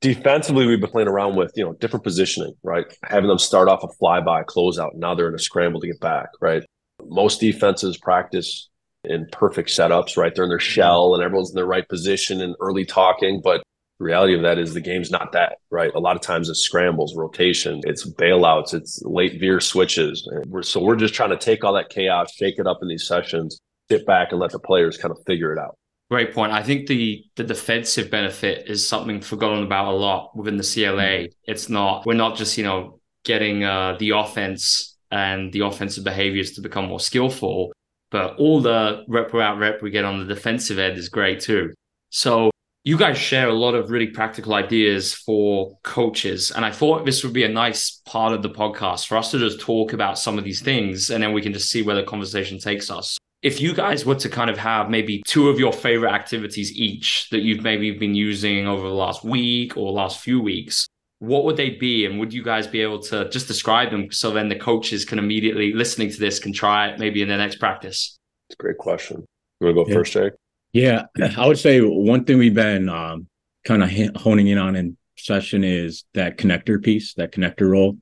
Defensively, 0.00 0.66
we've 0.66 0.80
been 0.80 0.90
playing 0.90 1.08
around 1.08 1.36
with, 1.36 1.52
you 1.54 1.64
know, 1.64 1.74
different 1.74 2.02
positioning, 2.02 2.54
right? 2.64 2.86
Having 3.04 3.28
them 3.28 3.38
start 3.38 3.68
off 3.68 3.84
a 3.84 3.88
flyby 4.02 4.44
closeout. 4.46 4.94
Now 4.94 5.14
they're 5.14 5.28
in 5.28 5.34
a 5.34 5.38
scramble 5.38 5.80
to 5.80 5.86
get 5.86 6.00
back, 6.00 6.30
right? 6.40 6.64
Most 7.08 7.40
defenses 7.40 7.96
practice 7.98 8.68
in 9.04 9.26
perfect 9.32 9.68
setups, 9.70 10.16
right? 10.16 10.34
They're 10.34 10.44
in 10.44 10.50
their 10.50 10.58
shell 10.58 11.14
and 11.14 11.22
everyone's 11.22 11.50
in 11.50 11.56
the 11.56 11.66
right 11.66 11.88
position 11.88 12.40
and 12.40 12.54
early 12.60 12.84
talking. 12.84 13.40
But 13.42 13.62
the 13.98 14.04
reality 14.04 14.34
of 14.34 14.42
that 14.42 14.58
is 14.58 14.74
the 14.74 14.80
game's 14.80 15.10
not 15.10 15.32
that, 15.32 15.58
right? 15.70 15.92
A 15.94 15.98
lot 15.98 16.16
of 16.16 16.22
times 16.22 16.48
it's 16.48 16.60
scrambles, 16.60 17.16
rotation, 17.16 17.80
it's 17.84 18.08
bailouts, 18.08 18.74
it's 18.74 19.02
late 19.04 19.40
veer 19.40 19.60
switches. 19.60 20.28
We're, 20.46 20.62
so 20.62 20.80
we're 20.80 20.96
just 20.96 21.14
trying 21.14 21.30
to 21.30 21.36
take 21.36 21.64
all 21.64 21.72
that 21.74 21.90
chaos, 21.90 22.32
shake 22.32 22.58
it 22.58 22.66
up 22.66 22.78
in 22.82 22.88
these 22.88 23.06
sessions 23.06 23.60
sit 23.92 24.06
back 24.06 24.28
and 24.30 24.40
let 24.40 24.52
the 24.52 24.58
players 24.58 24.96
kind 24.96 25.12
of 25.12 25.18
figure 25.26 25.52
it 25.52 25.58
out. 25.58 25.76
Great 26.10 26.34
point. 26.34 26.52
I 26.52 26.62
think 26.62 26.88
the 26.88 27.24
the 27.36 27.44
defensive 27.44 28.10
benefit 28.10 28.68
is 28.68 28.86
something 28.86 29.20
forgotten 29.20 29.62
about 29.62 29.86
a 29.86 29.96
lot 29.96 30.36
within 30.36 30.56
the 30.58 30.62
CLA. 30.62 31.28
It's 31.44 31.68
not 31.68 32.04
we're 32.04 32.14
not 32.14 32.36
just 32.36 32.58
you 32.58 32.64
know 32.64 33.00
getting 33.24 33.64
uh, 33.64 33.96
the 33.98 34.10
offense 34.10 34.91
and 35.12 35.52
the 35.52 35.60
offensive 35.60 36.02
behaviors 36.02 36.52
to 36.52 36.60
become 36.60 36.86
more 36.86 36.98
skillful, 36.98 37.72
but 38.10 38.34
all 38.36 38.60
the 38.60 39.04
rep 39.06 39.32
out 39.34 39.58
rep 39.58 39.82
we 39.82 39.90
get 39.90 40.04
on 40.04 40.18
the 40.18 40.34
defensive 40.34 40.78
end 40.78 40.98
is 40.98 41.08
great 41.08 41.40
too. 41.40 41.72
So 42.10 42.50
you 42.82 42.96
guys 42.96 43.16
share 43.16 43.48
a 43.48 43.54
lot 43.54 43.74
of 43.74 43.90
really 43.90 44.08
practical 44.08 44.54
ideas 44.54 45.14
for 45.14 45.78
coaches. 45.84 46.50
And 46.50 46.64
I 46.64 46.72
thought 46.72 47.06
this 47.06 47.22
would 47.22 47.32
be 47.32 47.44
a 47.44 47.48
nice 47.48 48.02
part 48.06 48.32
of 48.32 48.42
the 48.42 48.50
podcast 48.50 49.06
for 49.06 49.16
us 49.16 49.30
to 49.30 49.38
just 49.38 49.60
talk 49.60 49.92
about 49.92 50.18
some 50.18 50.38
of 50.38 50.44
these 50.44 50.60
things 50.60 51.10
and 51.10 51.22
then 51.22 51.32
we 51.32 51.42
can 51.42 51.52
just 51.52 51.70
see 51.70 51.82
where 51.82 51.94
the 51.94 52.02
conversation 52.02 52.58
takes 52.58 52.90
us 52.90 53.18
if 53.42 53.60
you 53.60 53.74
guys 53.74 54.06
were 54.06 54.14
to 54.14 54.28
kind 54.28 54.48
of 54.48 54.56
have 54.56 54.88
maybe 54.88 55.20
two 55.26 55.48
of 55.48 55.58
your 55.58 55.72
favorite 55.72 56.12
activities 56.12 56.72
each 56.72 57.28
that 57.30 57.40
you've 57.40 57.62
maybe 57.62 57.90
been 57.90 58.14
using 58.14 58.68
over 58.68 58.88
the 58.88 58.94
last 58.94 59.24
week 59.24 59.76
or 59.76 59.90
last 59.90 60.20
few 60.20 60.40
weeks, 60.40 60.86
what 61.22 61.44
would 61.44 61.56
they 61.56 61.70
be? 61.70 62.04
And 62.04 62.18
would 62.18 62.34
you 62.34 62.42
guys 62.42 62.66
be 62.66 62.80
able 62.80 62.98
to 63.04 63.30
just 63.30 63.46
describe 63.46 63.92
them 63.92 64.10
so 64.10 64.32
then 64.32 64.48
the 64.48 64.56
coaches 64.56 65.04
can 65.04 65.20
immediately 65.20 65.72
listening 65.72 66.10
to 66.10 66.18
this 66.18 66.40
can 66.40 66.52
try 66.52 66.88
it 66.88 66.98
maybe 66.98 67.22
in 67.22 67.28
their 67.28 67.38
next 67.38 67.60
practice? 67.60 68.18
It's 68.48 68.56
a 68.58 68.62
great 68.62 68.78
question. 68.78 69.24
You 69.60 69.66
want 69.66 69.76
to 69.76 69.84
go 69.84 69.88
yeah. 69.88 69.94
first, 69.94 70.12
Jake? 70.12 70.32
Yeah, 70.72 71.02
I 71.36 71.46
would 71.46 71.58
say 71.58 71.80
one 71.80 72.24
thing 72.24 72.38
we've 72.38 72.52
been 72.52 72.88
um, 72.88 73.28
kind 73.64 73.84
of 73.84 73.90
honing 74.20 74.48
in 74.48 74.58
on 74.58 74.74
in 74.74 74.96
session 75.16 75.62
is 75.62 76.04
that 76.14 76.38
connector 76.38 76.82
piece, 76.82 77.14
that 77.14 77.30
connector 77.32 77.70
role 77.70 77.96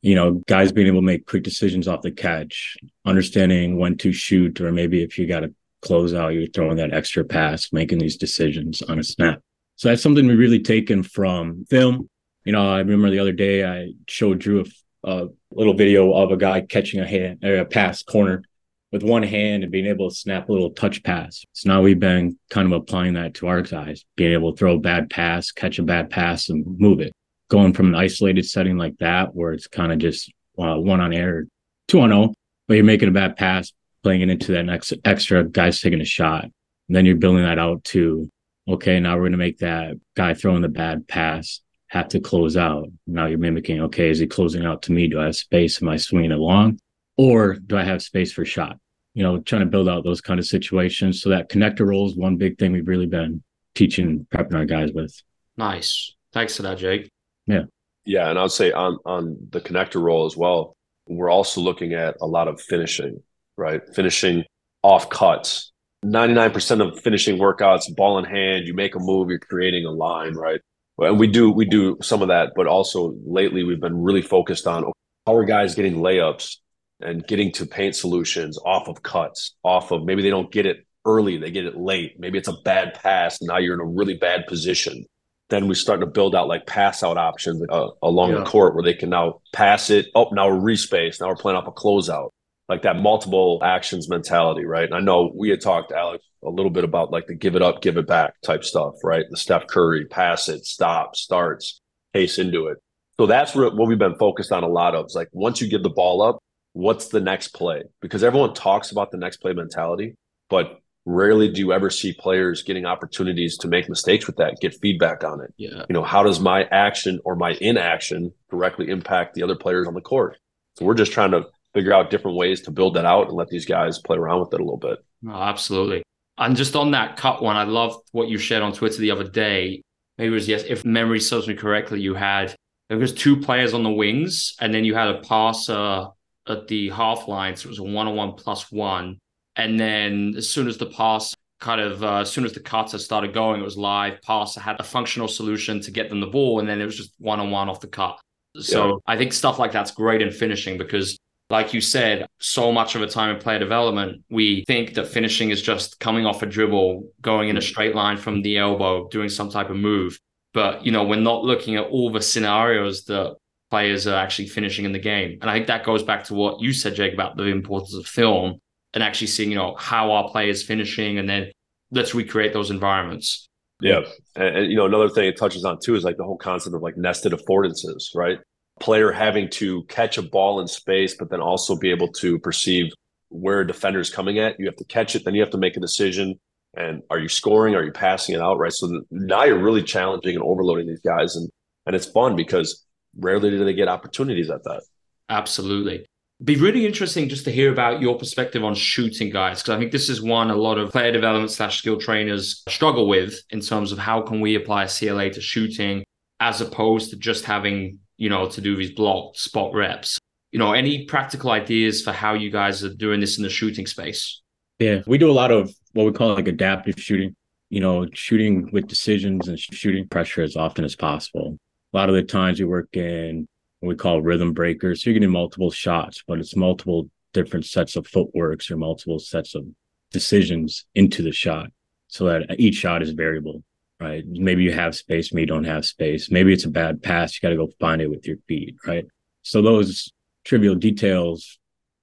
you 0.00 0.14
know, 0.14 0.34
guys 0.46 0.70
being 0.70 0.86
able 0.86 1.00
to 1.00 1.06
make 1.06 1.26
quick 1.26 1.42
decisions 1.42 1.88
off 1.88 2.02
the 2.02 2.10
catch, 2.10 2.76
understanding 3.04 3.78
when 3.78 3.96
to 3.98 4.12
shoot, 4.12 4.60
or 4.60 4.70
maybe 4.70 5.02
if 5.02 5.18
you 5.18 5.26
got 5.26 5.40
to 5.40 5.52
close 5.82 6.14
out, 6.14 6.28
you're 6.28 6.46
throwing 6.48 6.76
that 6.76 6.94
extra 6.94 7.24
pass, 7.24 7.72
making 7.72 7.98
these 7.98 8.16
decisions 8.16 8.80
on 8.82 8.98
a 8.98 9.04
snap. 9.04 9.40
So 9.76 9.88
that's 9.88 10.02
something 10.02 10.26
we 10.26 10.34
really 10.34 10.60
taken 10.60 11.02
from 11.02 11.66
film. 11.68 12.08
You 12.48 12.52
know, 12.52 12.66
I 12.66 12.78
remember 12.78 13.10
the 13.10 13.18
other 13.18 13.32
day 13.32 13.62
I 13.62 13.92
showed 14.06 14.38
Drew 14.38 14.64
a, 15.04 15.10
a 15.10 15.28
little 15.50 15.74
video 15.74 16.14
of 16.14 16.32
a 16.32 16.36
guy 16.38 16.62
catching 16.62 16.98
a 16.98 17.06
hand, 17.06 17.44
a 17.44 17.66
pass 17.66 18.02
corner 18.02 18.42
with 18.90 19.02
one 19.02 19.22
hand 19.22 19.64
and 19.64 19.70
being 19.70 19.84
able 19.84 20.08
to 20.08 20.16
snap 20.16 20.48
a 20.48 20.52
little 20.52 20.70
touch 20.70 21.02
pass. 21.02 21.44
So 21.52 21.68
now 21.68 21.82
we've 21.82 22.00
been 22.00 22.38
kind 22.48 22.64
of 22.64 22.72
applying 22.72 23.12
that 23.12 23.34
to 23.34 23.48
our 23.48 23.60
guys, 23.60 24.06
being 24.16 24.32
able 24.32 24.52
to 24.52 24.56
throw 24.56 24.76
a 24.76 24.80
bad 24.80 25.10
pass, 25.10 25.52
catch 25.52 25.78
a 25.78 25.82
bad 25.82 26.08
pass, 26.08 26.48
and 26.48 26.64
move 26.80 27.00
it 27.00 27.12
going 27.50 27.74
from 27.74 27.88
an 27.88 27.94
isolated 27.94 28.46
setting 28.46 28.78
like 28.78 28.96
that, 28.96 29.34
where 29.34 29.52
it's 29.52 29.66
kind 29.66 29.92
of 29.92 29.98
just 29.98 30.32
uh, 30.58 30.76
one 30.76 31.02
on 31.02 31.12
air, 31.12 31.44
two 31.86 32.00
on 32.00 32.08
zero, 32.08 32.32
but 32.66 32.76
you're 32.76 32.82
making 32.82 33.10
a 33.10 33.12
bad 33.12 33.36
pass, 33.36 33.74
playing 34.02 34.22
it 34.22 34.30
into 34.30 34.52
that 34.52 34.64
next 34.64 34.94
extra 35.04 35.44
guys 35.44 35.82
taking 35.82 36.00
a 36.00 36.06
shot. 36.06 36.44
And 36.44 36.96
then 36.96 37.04
you're 37.04 37.16
building 37.16 37.44
that 37.44 37.58
out 37.58 37.84
to, 37.84 38.26
okay, 38.66 39.00
now 39.00 39.16
we're 39.16 39.24
going 39.24 39.32
to 39.32 39.36
make 39.38 39.58
that 39.58 39.96
guy 40.16 40.32
throwing 40.32 40.62
the 40.62 40.68
bad 40.68 41.06
pass 41.06 41.60
have 41.88 42.08
to 42.08 42.20
close 42.20 42.56
out. 42.56 42.88
Now 43.06 43.26
you're 43.26 43.38
mimicking, 43.38 43.80
okay, 43.82 44.10
is 44.10 44.18
he 44.18 44.26
closing 44.26 44.64
out 44.64 44.82
to 44.82 44.92
me? 44.92 45.08
Do 45.08 45.20
I 45.20 45.26
have 45.26 45.36
space? 45.36 45.82
Am 45.82 45.88
I 45.88 45.96
swinging 45.96 46.32
it 46.32 46.38
long? 46.38 46.78
Or 47.16 47.54
do 47.54 47.76
I 47.76 47.82
have 47.82 48.02
space 48.02 48.32
for 48.32 48.44
shot? 48.44 48.78
You 49.14 49.22
know, 49.22 49.40
trying 49.40 49.62
to 49.62 49.66
build 49.66 49.88
out 49.88 50.04
those 50.04 50.20
kind 50.20 50.38
of 50.38 50.46
situations. 50.46 51.22
So 51.22 51.30
that 51.30 51.50
connector 51.50 51.86
role 51.86 52.06
is 52.06 52.16
one 52.16 52.36
big 52.36 52.58
thing 52.58 52.72
we've 52.72 52.86
really 52.86 53.06
been 53.06 53.42
teaching, 53.74 54.26
prepping 54.32 54.54
our 54.54 54.64
guys 54.64 54.92
with. 54.92 55.14
Nice. 55.56 56.14
Thanks 56.32 56.56
for 56.56 56.62
that, 56.62 56.78
Jake. 56.78 57.10
Yeah. 57.46 57.64
Yeah. 58.04 58.30
And 58.30 58.38
I'll 58.38 58.48
say 58.48 58.70
on 58.70 58.98
on 59.04 59.36
the 59.50 59.60
connector 59.60 60.00
role 60.00 60.26
as 60.26 60.36
well, 60.36 60.76
we're 61.06 61.30
also 61.30 61.60
looking 61.60 61.94
at 61.94 62.16
a 62.20 62.26
lot 62.26 62.48
of 62.48 62.60
finishing, 62.60 63.22
right? 63.56 63.80
Finishing 63.94 64.44
off 64.82 65.08
cuts. 65.10 65.72
99% 66.04 66.86
of 66.86 67.00
finishing 67.00 67.38
workouts, 67.38 67.94
ball 67.96 68.18
in 68.18 68.24
hand, 68.24 68.66
you 68.68 68.74
make 68.74 68.94
a 68.94 69.00
move, 69.00 69.30
you're 69.30 69.40
creating 69.40 69.84
a 69.84 69.90
line, 69.90 70.34
right? 70.34 70.60
And 70.98 71.18
we 71.18 71.26
do 71.26 71.50
we 71.50 71.64
do 71.64 71.98
some 72.02 72.22
of 72.22 72.28
that, 72.28 72.52
but 72.56 72.66
also 72.66 73.14
lately 73.24 73.64
we've 73.64 73.80
been 73.80 74.02
really 74.02 74.22
focused 74.22 74.66
on 74.66 74.84
how 75.26 75.34
are 75.34 75.44
guys 75.44 75.74
getting 75.74 75.96
layups 75.96 76.56
and 77.00 77.26
getting 77.26 77.52
to 77.52 77.66
paint 77.66 77.94
solutions 77.94 78.58
off 78.64 78.88
of 78.88 79.02
cuts, 79.02 79.54
off 79.62 79.92
of 79.92 80.04
maybe 80.04 80.22
they 80.22 80.30
don't 80.30 80.50
get 80.50 80.66
it 80.66 80.86
early, 81.06 81.36
they 81.36 81.50
get 81.50 81.64
it 81.64 81.76
late. 81.76 82.18
Maybe 82.18 82.38
it's 82.38 82.48
a 82.48 82.56
bad 82.64 82.94
pass, 82.94 83.40
now 83.40 83.58
you're 83.58 83.74
in 83.74 83.80
a 83.80 83.84
really 83.84 84.16
bad 84.16 84.46
position. 84.46 85.04
Then 85.50 85.66
we 85.68 85.74
start 85.74 86.00
to 86.00 86.06
build 86.06 86.34
out 86.34 86.48
like 86.48 86.66
pass 86.66 87.02
out 87.02 87.16
options 87.16 87.62
uh, 87.70 87.88
along 88.02 88.32
yeah. 88.32 88.40
the 88.40 88.44
court 88.44 88.74
where 88.74 88.84
they 88.84 88.92
can 88.92 89.08
now 89.10 89.40
pass 89.54 89.88
it. 89.88 90.08
Oh, 90.14 90.28
now 90.32 90.50
we're 90.50 90.74
respace. 90.74 91.20
Now 91.20 91.28
we're 91.28 91.36
playing 91.36 91.56
off 91.56 91.66
a 91.66 91.72
closeout 91.72 92.30
like 92.68 92.82
that 92.82 92.96
multiple 92.96 93.60
actions 93.62 94.08
mentality, 94.08 94.64
right? 94.64 94.84
And 94.84 94.94
I 94.94 95.00
know 95.00 95.32
we 95.34 95.48
had 95.48 95.60
talked, 95.60 95.90
Alex, 95.92 96.24
a 96.48 96.54
little 96.54 96.70
bit 96.70 96.84
about 96.84 97.10
like 97.10 97.26
the 97.26 97.34
give 97.34 97.56
it 97.56 97.62
up, 97.62 97.82
give 97.82 97.96
it 97.96 98.06
back 98.06 98.34
type 98.42 98.64
stuff, 98.64 98.94
right? 99.04 99.24
The 99.30 99.36
Steph 99.36 99.66
Curry, 99.66 100.06
pass 100.06 100.48
it, 100.48 100.64
stop, 100.64 101.16
starts, 101.16 101.80
pace 102.12 102.38
into 102.38 102.66
it. 102.66 102.78
So 103.20 103.26
that's 103.26 103.54
what 103.54 103.74
we've 103.76 103.98
been 103.98 104.16
focused 104.16 104.52
on 104.52 104.62
a 104.62 104.68
lot 104.68 104.94
of. 104.94 105.06
Is 105.06 105.14
like 105.14 105.28
once 105.32 105.60
you 105.60 105.68
give 105.68 105.82
the 105.82 105.90
ball 105.90 106.22
up, 106.22 106.38
what's 106.72 107.08
the 107.08 107.20
next 107.20 107.48
play? 107.48 107.82
Because 108.00 108.22
everyone 108.24 108.54
talks 108.54 108.90
about 108.90 109.10
the 109.10 109.18
next 109.18 109.38
play 109.38 109.52
mentality, 109.52 110.14
but 110.48 110.78
rarely 111.04 111.50
do 111.50 111.60
you 111.60 111.72
ever 111.72 111.90
see 111.90 112.12
players 112.12 112.62
getting 112.62 112.84
opportunities 112.84 113.56
to 113.58 113.68
make 113.68 113.88
mistakes 113.88 114.26
with 114.26 114.36
that, 114.36 114.60
get 114.60 114.74
feedback 114.80 115.24
on 115.24 115.40
it. 115.40 115.52
Yeah. 115.56 115.84
You 115.88 115.94
know, 115.94 116.02
how 116.02 116.22
does 116.22 116.38
my 116.38 116.64
action 116.64 117.18
or 117.24 117.34
my 117.34 117.56
inaction 117.60 118.32
directly 118.50 118.88
impact 118.90 119.34
the 119.34 119.42
other 119.42 119.56
players 119.56 119.88
on 119.88 119.94
the 119.94 120.00
court? 120.00 120.36
So 120.76 120.84
we're 120.84 120.94
just 120.94 121.12
trying 121.12 121.30
to 121.32 121.46
figure 121.74 121.92
out 121.92 122.10
different 122.10 122.36
ways 122.36 122.60
to 122.62 122.70
build 122.70 122.94
that 122.94 123.04
out 123.04 123.28
and 123.28 123.36
let 123.36 123.48
these 123.48 123.66
guys 123.66 123.98
play 123.98 124.16
around 124.16 124.40
with 124.40 124.52
it 124.52 124.60
a 124.60 124.64
little 124.64 124.78
bit. 124.78 124.98
Oh, 125.26 125.42
absolutely. 125.42 126.02
And 126.38 126.56
just 126.56 126.76
on 126.76 126.92
that 126.92 127.16
cut 127.16 127.42
one, 127.42 127.56
I 127.56 127.64
loved 127.64 128.08
what 128.12 128.28
you 128.28 128.38
shared 128.38 128.62
on 128.62 128.72
Twitter 128.72 128.98
the 128.98 129.10
other 129.10 129.28
day. 129.28 129.82
Maybe 130.16 130.28
it 130.28 130.34
was 130.34 130.48
yes, 130.48 130.64
if 130.66 130.84
memory 130.84 131.20
serves 131.20 131.48
me 131.48 131.54
correctly, 131.54 132.00
you 132.00 132.14
had 132.14 132.54
there 132.88 132.98
was 132.98 133.12
two 133.12 133.36
players 133.40 133.74
on 133.74 133.82
the 133.82 133.90
wings, 133.90 134.54
and 134.60 134.72
then 134.72 134.84
you 134.84 134.94
had 134.94 135.08
a 135.08 135.20
passer 135.20 136.06
at 136.48 136.68
the 136.68 136.90
half 136.90 137.28
line. 137.28 137.56
So 137.56 137.66
it 137.66 137.70
was 137.70 137.78
a 137.78 137.82
one-on-one 137.82 138.32
plus 138.32 138.72
one. 138.72 139.18
And 139.56 139.78
then 139.78 140.34
as 140.36 140.48
soon 140.48 140.68
as 140.68 140.78
the 140.78 140.86
pass 140.86 141.34
kind 141.60 141.80
of 141.80 142.04
uh, 142.04 142.18
as 142.18 142.30
soon 142.30 142.44
as 142.44 142.52
the 142.52 142.60
cutter 142.60 142.98
started 142.98 143.34
going, 143.34 143.60
it 143.60 143.64
was 143.64 143.76
live. 143.76 144.22
Passer 144.22 144.60
had 144.60 144.78
a 144.80 144.84
functional 144.84 145.28
solution 145.28 145.80
to 145.80 145.90
get 145.90 146.08
them 146.08 146.20
the 146.20 146.26
ball, 146.26 146.60
and 146.60 146.68
then 146.68 146.80
it 146.80 146.86
was 146.86 146.96
just 146.96 147.12
one-on-one 147.18 147.68
off 147.68 147.80
the 147.80 147.88
cut. 147.88 148.18
So 148.60 148.86
yeah. 148.86 148.94
I 149.06 149.16
think 149.16 149.32
stuff 149.32 149.58
like 149.58 149.72
that's 149.72 149.90
great 149.90 150.22
in 150.22 150.30
finishing 150.30 150.78
because 150.78 151.18
like 151.50 151.72
you 151.72 151.80
said, 151.80 152.26
so 152.38 152.70
much 152.70 152.94
of 152.94 153.00
the 153.00 153.06
time 153.06 153.34
in 153.34 153.40
player 153.40 153.58
development, 153.58 154.22
we 154.28 154.64
think 154.66 154.94
that 154.94 155.08
finishing 155.08 155.50
is 155.50 155.62
just 155.62 155.98
coming 155.98 156.26
off 156.26 156.42
a 156.42 156.46
dribble, 156.46 157.10
going 157.22 157.48
in 157.48 157.56
a 157.56 157.62
straight 157.62 157.94
line 157.94 158.18
from 158.18 158.42
the 158.42 158.58
elbow, 158.58 159.08
doing 159.08 159.28
some 159.28 159.50
type 159.50 159.70
of 159.70 159.76
move. 159.76 160.18
But, 160.52 160.84
you 160.84 160.92
know, 160.92 161.04
we're 161.04 161.20
not 161.20 161.44
looking 161.44 161.76
at 161.76 161.86
all 161.86 162.10
the 162.10 162.20
scenarios 162.20 163.04
that 163.04 163.36
players 163.70 164.06
are 164.06 164.16
actually 164.16 164.48
finishing 164.48 164.84
in 164.84 164.92
the 164.92 164.98
game. 164.98 165.38
And 165.40 165.50
I 165.50 165.54
think 165.54 165.66
that 165.68 165.84
goes 165.84 166.02
back 166.02 166.24
to 166.24 166.34
what 166.34 166.60
you 166.60 166.72
said, 166.72 166.94
Jake, 166.94 167.14
about 167.14 167.36
the 167.36 167.44
importance 167.44 167.94
of 167.94 168.06
film 168.06 168.58
and 168.92 169.02
actually 169.02 169.26
seeing, 169.28 169.50
you 169.50 169.56
know, 169.56 169.74
how 169.76 170.10
our 170.12 170.30
players 170.30 170.62
finishing 170.62 171.18
and 171.18 171.28
then 171.28 171.50
let's 171.90 172.14
recreate 172.14 172.52
those 172.52 172.70
environments. 172.70 173.46
Yeah. 173.80 174.02
And, 174.36 174.56
and, 174.56 174.70
you 174.70 174.76
know, 174.76 174.86
another 174.86 175.08
thing 175.08 175.26
it 175.26 175.38
touches 175.38 175.64
on 175.64 175.78
too 175.82 175.94
is 175.94 176.04
like 176.04 176.16
the 176.16 176.24
whole 176.24 176.38
concept 176.38 176.74
of 176.74 176.82
like 176.82 176.96
nested 176.96 177.32
affordances, 177.32 178.14
right? 178.14 178.38
Player 178.80 179.12
having 179.12 179.50
to 179.50 179.84
catch 179.84 180.18
a 180.18 180.22
ball 180.22 180.60
in 180.60 180.68
space, 180.68 181.16
but 181.16 181.30
then 181.30 181.40
also 181.40 181.76
be 181.76 181.90
able 181.90 182.08
to 182.12 182.38
perceive 182.38 182.92
where 183.30 183.60
a 183.60 183.66
defender 183.66 184.00
is 184.00 184.10
coming 184.10 184.38
at. 184.38 184.58
You 184.58 184.66
have 184.66 184.76
to 184.76 184.84
catch 184.84 185.14
it, 185.14 185.24
then 185.24 185.34
you 185.34 185.40
have 185.40 185.50
to 185.50 185.58
make 185.58 185.76
a 185.76 185.80
decision. 185.80 186.38
And 186.76 187.02
are 187.10 187.18
you 187.18 187.28
scoring? 187.28 187.74
Are 187.74 187.84
you 187.84 187.92
passing 187.92 188.34
it 188.34 188.40
out? 188.40 188.58
Right. 188.58 188.72
So 188.72 189.02
now 189.10 189.44
you're 189.44 189.62
really 189.62 189.82
challenging 189.82 190.34
and 190.34 190.44
overloading 190.44 190.86
these 190.86 191.00
guys. 191.00 191.34
And 191.36 191.48
and 191.86 191.96
it's 191.96 192.06
fun 192.06 192.36
because 192.36 192.84
rarely 193.18 193.50
do 193.50 193.64
they 193.64 193.72
get 193.72 193.88
opportunities 193.88 194.50
at 194.50 194.62
that. 194.64 194.82
Absolutely. 195.30 196.04
Be 196.44 196.56
really 196.56 196.86
interesting 196.86 197.28
just 197.28 197.44
to 197.46 197.50
hear 197.50 197.72
about 197.72 198.00
your 198.00 198.16
perspective 198.16 198.62
on 198.62 198.74
shooting 198.74 199.30
guys, 199.30 199.60
because 199.60 199.74
I 199.74 199.78
think 199.78 199.90
this 199.90 200.08
is 200.08 200.22
one 200.22 200.50
a 200.50 200.54
lot 200.54 200.78
of 200.78 200.92
player 200.92 201.10
development 201.10 201.50
slash 201.50 201.78
skill 201.78 201.98
trainers 201.98 202.62
struggle 202.68 203.08
with 203.08 203.40
in 203.50 203.60
terms 203.60 203.90
of 203.90 203.98
how 203.98 204.20
can 204.20 204.40
we 204.40 204.54
apply 204.54 204.86
CLA 204.86 205.30
to 205.30 205.40
shooting 205.40 206.04
as 206.38 206.60
opposed 206.60 207.10
to 207.10 207.16
just 207.16 207.44
having 207.44 207.98
you 208.18 208.28
know, 208.28 208.48
to 208.48 208.60
do 208.60 208.76
these 208.76 208.90
block 208.90 209.36
spot 209.36 209.72
reps. 209.72 210.18
You 210.52 210.58
know, 210.58 210.72
any 210.72 211.06
practical 211.06 211.50
ideas 211.50 212.02
for 212.02 212.12
how 212.12 212.34
you 212.34 212.50
guys 212.50 212.84
are 212.84 212.92
doing 212.92 213.20
this 213.20 213.38
in 213.38 213.44
the 213.44 213.50
shooting 213.50 213.86
space? 213.86 214.42
Yeah, 214.78 215.02
we 215.06 215.18
do 215.18 215.30
a 215.30 215.32
lot 215.32 215.50
of 215.50 215.72
what 215.92 216.04
we 216.04 216.12
call 216.12 216.34
like 216.34 216.48
adaptive 216.48 216.94
shooting, 216.98 217.34
you 217.70 217.80
know, 217.80 218.06
shooting 218.12 218.70
with 218.72 218.86
decisions 218.86 219.48
and 219.48 219.58
shooting 219.58 220.06
pressure 220.08 220.42
as 220.42 220.56
often 220.56 220.84
as 220.84 220.96
possible. 220.96 221.56
A 221.92 221.96
lot 221.96 222.08
of 222.08 222.14
the 222.14 222.22
times 222.22 222.58
we 222.58 222.66
work 222.66 222.88
in 222.96 223.46
what 223.80 223.88
we 223.88 223.96
call 223.96 224.20
rhythm 224.20 224.52
breakers. 224.52 225.02
So 225.02 225.10
you're 225.10 225.18
getting 225.18 225.32
multiple 225.32 225.70
shots, 225.70 226.22
but 226.26 226.38
it's 226.38 226.56
multiple 226.56 227.08
different 227.32 227.66
sets 227.66 227.96
of 227.96 228.06
footworks 228.06 228.70
or 228.70 228.76
multiple 228.76 229.18
sets 229.18 229.54
of 229.54 229.64
decisions 230.10 230.86
into 230.94 231.22
the 231.22 231.32
shot 231.32 231.70
so 232.08 232.24
that 232.24 232.58
each 232.58 232.76
shot 232.76 233.02
is 233.02 233.10
variable 233.10 233.62
right? 234.00 234.24
Maybe 234.26 234.62
you 234.62 234.72
have 234.72 234.94
space, 234.94 235.32
maybe 235.32 235.42
you 235.42 235.46
don't 235.46 235.64
have 235.64 235.84
space. 235.84 236.30
Maybe 236.30 236.52
it's 236.52 236.64
a 236.64 236.70
bad 236.70 237.02
pass. 237.02 237.34
You 237.34 237.40
got 237.46 237.50
to 237.50 237.56
go 237.56 237.72
find 237.80 238.00
it 238.00 238.08
with 238.08 238.26
your 238.26 238.36
feet, 238.46 238.76
right? 238.86 239.04
So 239.42 239.62
those 239.62 240.12
trivial 240.44 240.74
details 240.74 241.58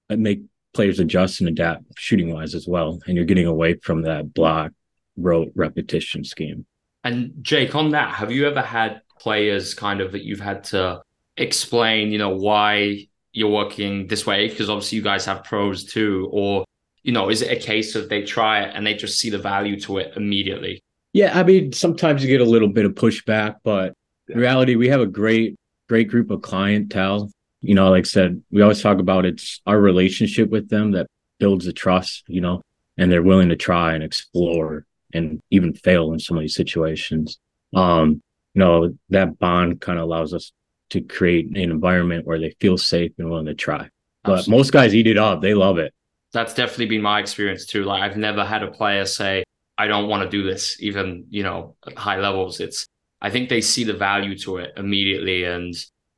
that 0.10 0.20
make 0.20 0.42
players 0.74 1.00
adjust 1.00 1.40
and 1.40 1.50
adapt 1.50 1.84
shooting 1.98 2.34
wise 2.34 2.54
as 2.54 2.68
well. 2.68 3.00
And 3.08 3.16
you're 3.16 3.26
getting 3.26 3.48
away 3.48 3.76
from 3.76 4.04
that 4.04 4.34
block 4.34 4.72
rote 5.18 5.52
repetition 5.56 6.24
scheme. 6.24 6.66
And 7.04 7.34
Jake, 7.42 7.76
on 7.76 7.92
that, 7.92 8.16
have 8.16 8.32
you 8.32 8.48
ever 8.48 8.62
had 8.62 9.02
players 9.20 9.74
kind 9.74 10.02
of 10.02 10.12
that 10.12 10.24
you've 10.24 10.40
had 10.40 10.64
to 10.66 11.02
explain, 11.38 12.12
you 12.12 12.18
know, 12.18 12.36
why 12.36 13.08
you're 13.32 13.50
working 13.50 14.08
this 14.08 14.26
way? 14.26 14.48
Because 14.48 14.70
obviously 14.70 14.98
you 14.98 15.04
guys 15.04 15.26
have 15.26 15.44
pros 15.44 15.86
too. 15.86 16.30
Or, 16.32 16.66
you 17.04 17.14
know, 17.14 17.30
is 17.30 17.42
it 17.42 17.52
a 17.52 17.62
case 17.62 17.96
of 17.96 18.10
they 18.10 18.24
try 18.24 18.64
it 18.64 18.72
and 18.76 18.86
they 18.86 18.96
just 18.96 19.20
see 19.20 19.30
the 19.30 19.38
value 19.38 19.80
to 19.82 20.00
it 20.00 20.14
immediately? 20.16 20.82
Yeah, 21.16 21.32
I 21.34 21.44
mean, 21.44 21.72
sometimes 21.72 22.22
you 22.22 22.28
get 22.28 22.46
a 22.46 22.50
little 22.50 22.68
bit 22.68 22.84
of 22.84 22.92
pushback, 22.92 23.56
but 23.64 23.94
yeah. 24.28 24.36
in 24.36 24.42
reality, 24.42 24.76
we 24.76 24.90
have 24.90 25.00
a 25.00 25.06
great, 25.06 25.56
great 25.88 26.10
group 26.10 26.30
of 26.30 26.42
clientele. 26.42 27.32
You 27.62 27.74
know, 27.74 27.90
like 27.90 28.02
I 28.02 28.04
said, 28.04 28.44
we 28.52 28.62
always 28.62 28.82
talk 28.82 29.00
about 29.00 29.24
it's 29.26 29.62
our 29.66 29.80
relationship 29.80 30.50
with 30.50 30.68
them 30.68 30.92
that 30.92 31.08
builds 31.40 31.64
the 31.64 31.72
trust, 31.72 32.26
you 32.28 32.42
know, 32.42 32.62
and 32.98 33.10
they're 33.10 33.24
willing 33.24 33.48
to 33.48 33.56
try 33.56 33.94
and 33.94 34.04
explore 34.04 34.86
and 35.14 35.40
even 35.52 35.74
fail 35.74 36.12
in 36.12 36.20
some 36.20 36.36
of 36.36 36.42
these 36.42 36.54
situations. 36.54 37.40
Um, 37.74 38.22
you 38.54 38.60
know, 38.60 38.94
that 39.08 39.40
bond 39.40 39.80
kind 39.80 39.98
of 39.98 40.04
allows 40.04 40.34
us 40.34 40.52
to 40.90 41.00
create 41.00 41.48
an 41.48 41.56
environment 41.56 42.28
where 42.28 42.42
they 42.42 42.58
feel 42.60 42.78
safe 42.78 43.14
and 43.18 43.30
willing 43.30 43.46
to 43.46 43.56
try. 43.56 43.88
But 44.26 44.40
Absolutely. 44.40 44.58
most 44.58 44.74
guys 44.74 44.94
eat 44.94 45.08
it 45.08 45.18
up. 45.18 45.42
They 45.42 45.54
love 45.54 45.78
it. 45.78 45.94
That's 46.34 46.54
definitely 46.54 46.88
been 46.88 47.02
my 47.02 47.22
experience 47.22 47.66
too. 47.66 47.86
Like 47.86 48.04
I've 48.04 48.18
never 48.18 48.44
had 48.44 48.64
a 48.64 48.70
player 48.70 49.06
say, 49.06 49.46
I 49.78 49.88
don't 49.88 50.08
want 50.08 50.24
to 50.24 50.30
do 50.30 50.44
this, 50.44 50.78
even 50.80 51.26
you 51.30 51.44
know, 51.44 51.76
at 51.86 51.98
high 51.98 52.20
levels. 52.20 52.60
It's 52.60 52.88
I 53.22 53.30
think 53.30 53.50
they 53.50 53.62
see 53.62 53.84
the 53.84 53.94
value 53.94 54.38
to 54.40 54.58
it 54.58 54.74
immediately 54.78 55.44
and 55.46 55.74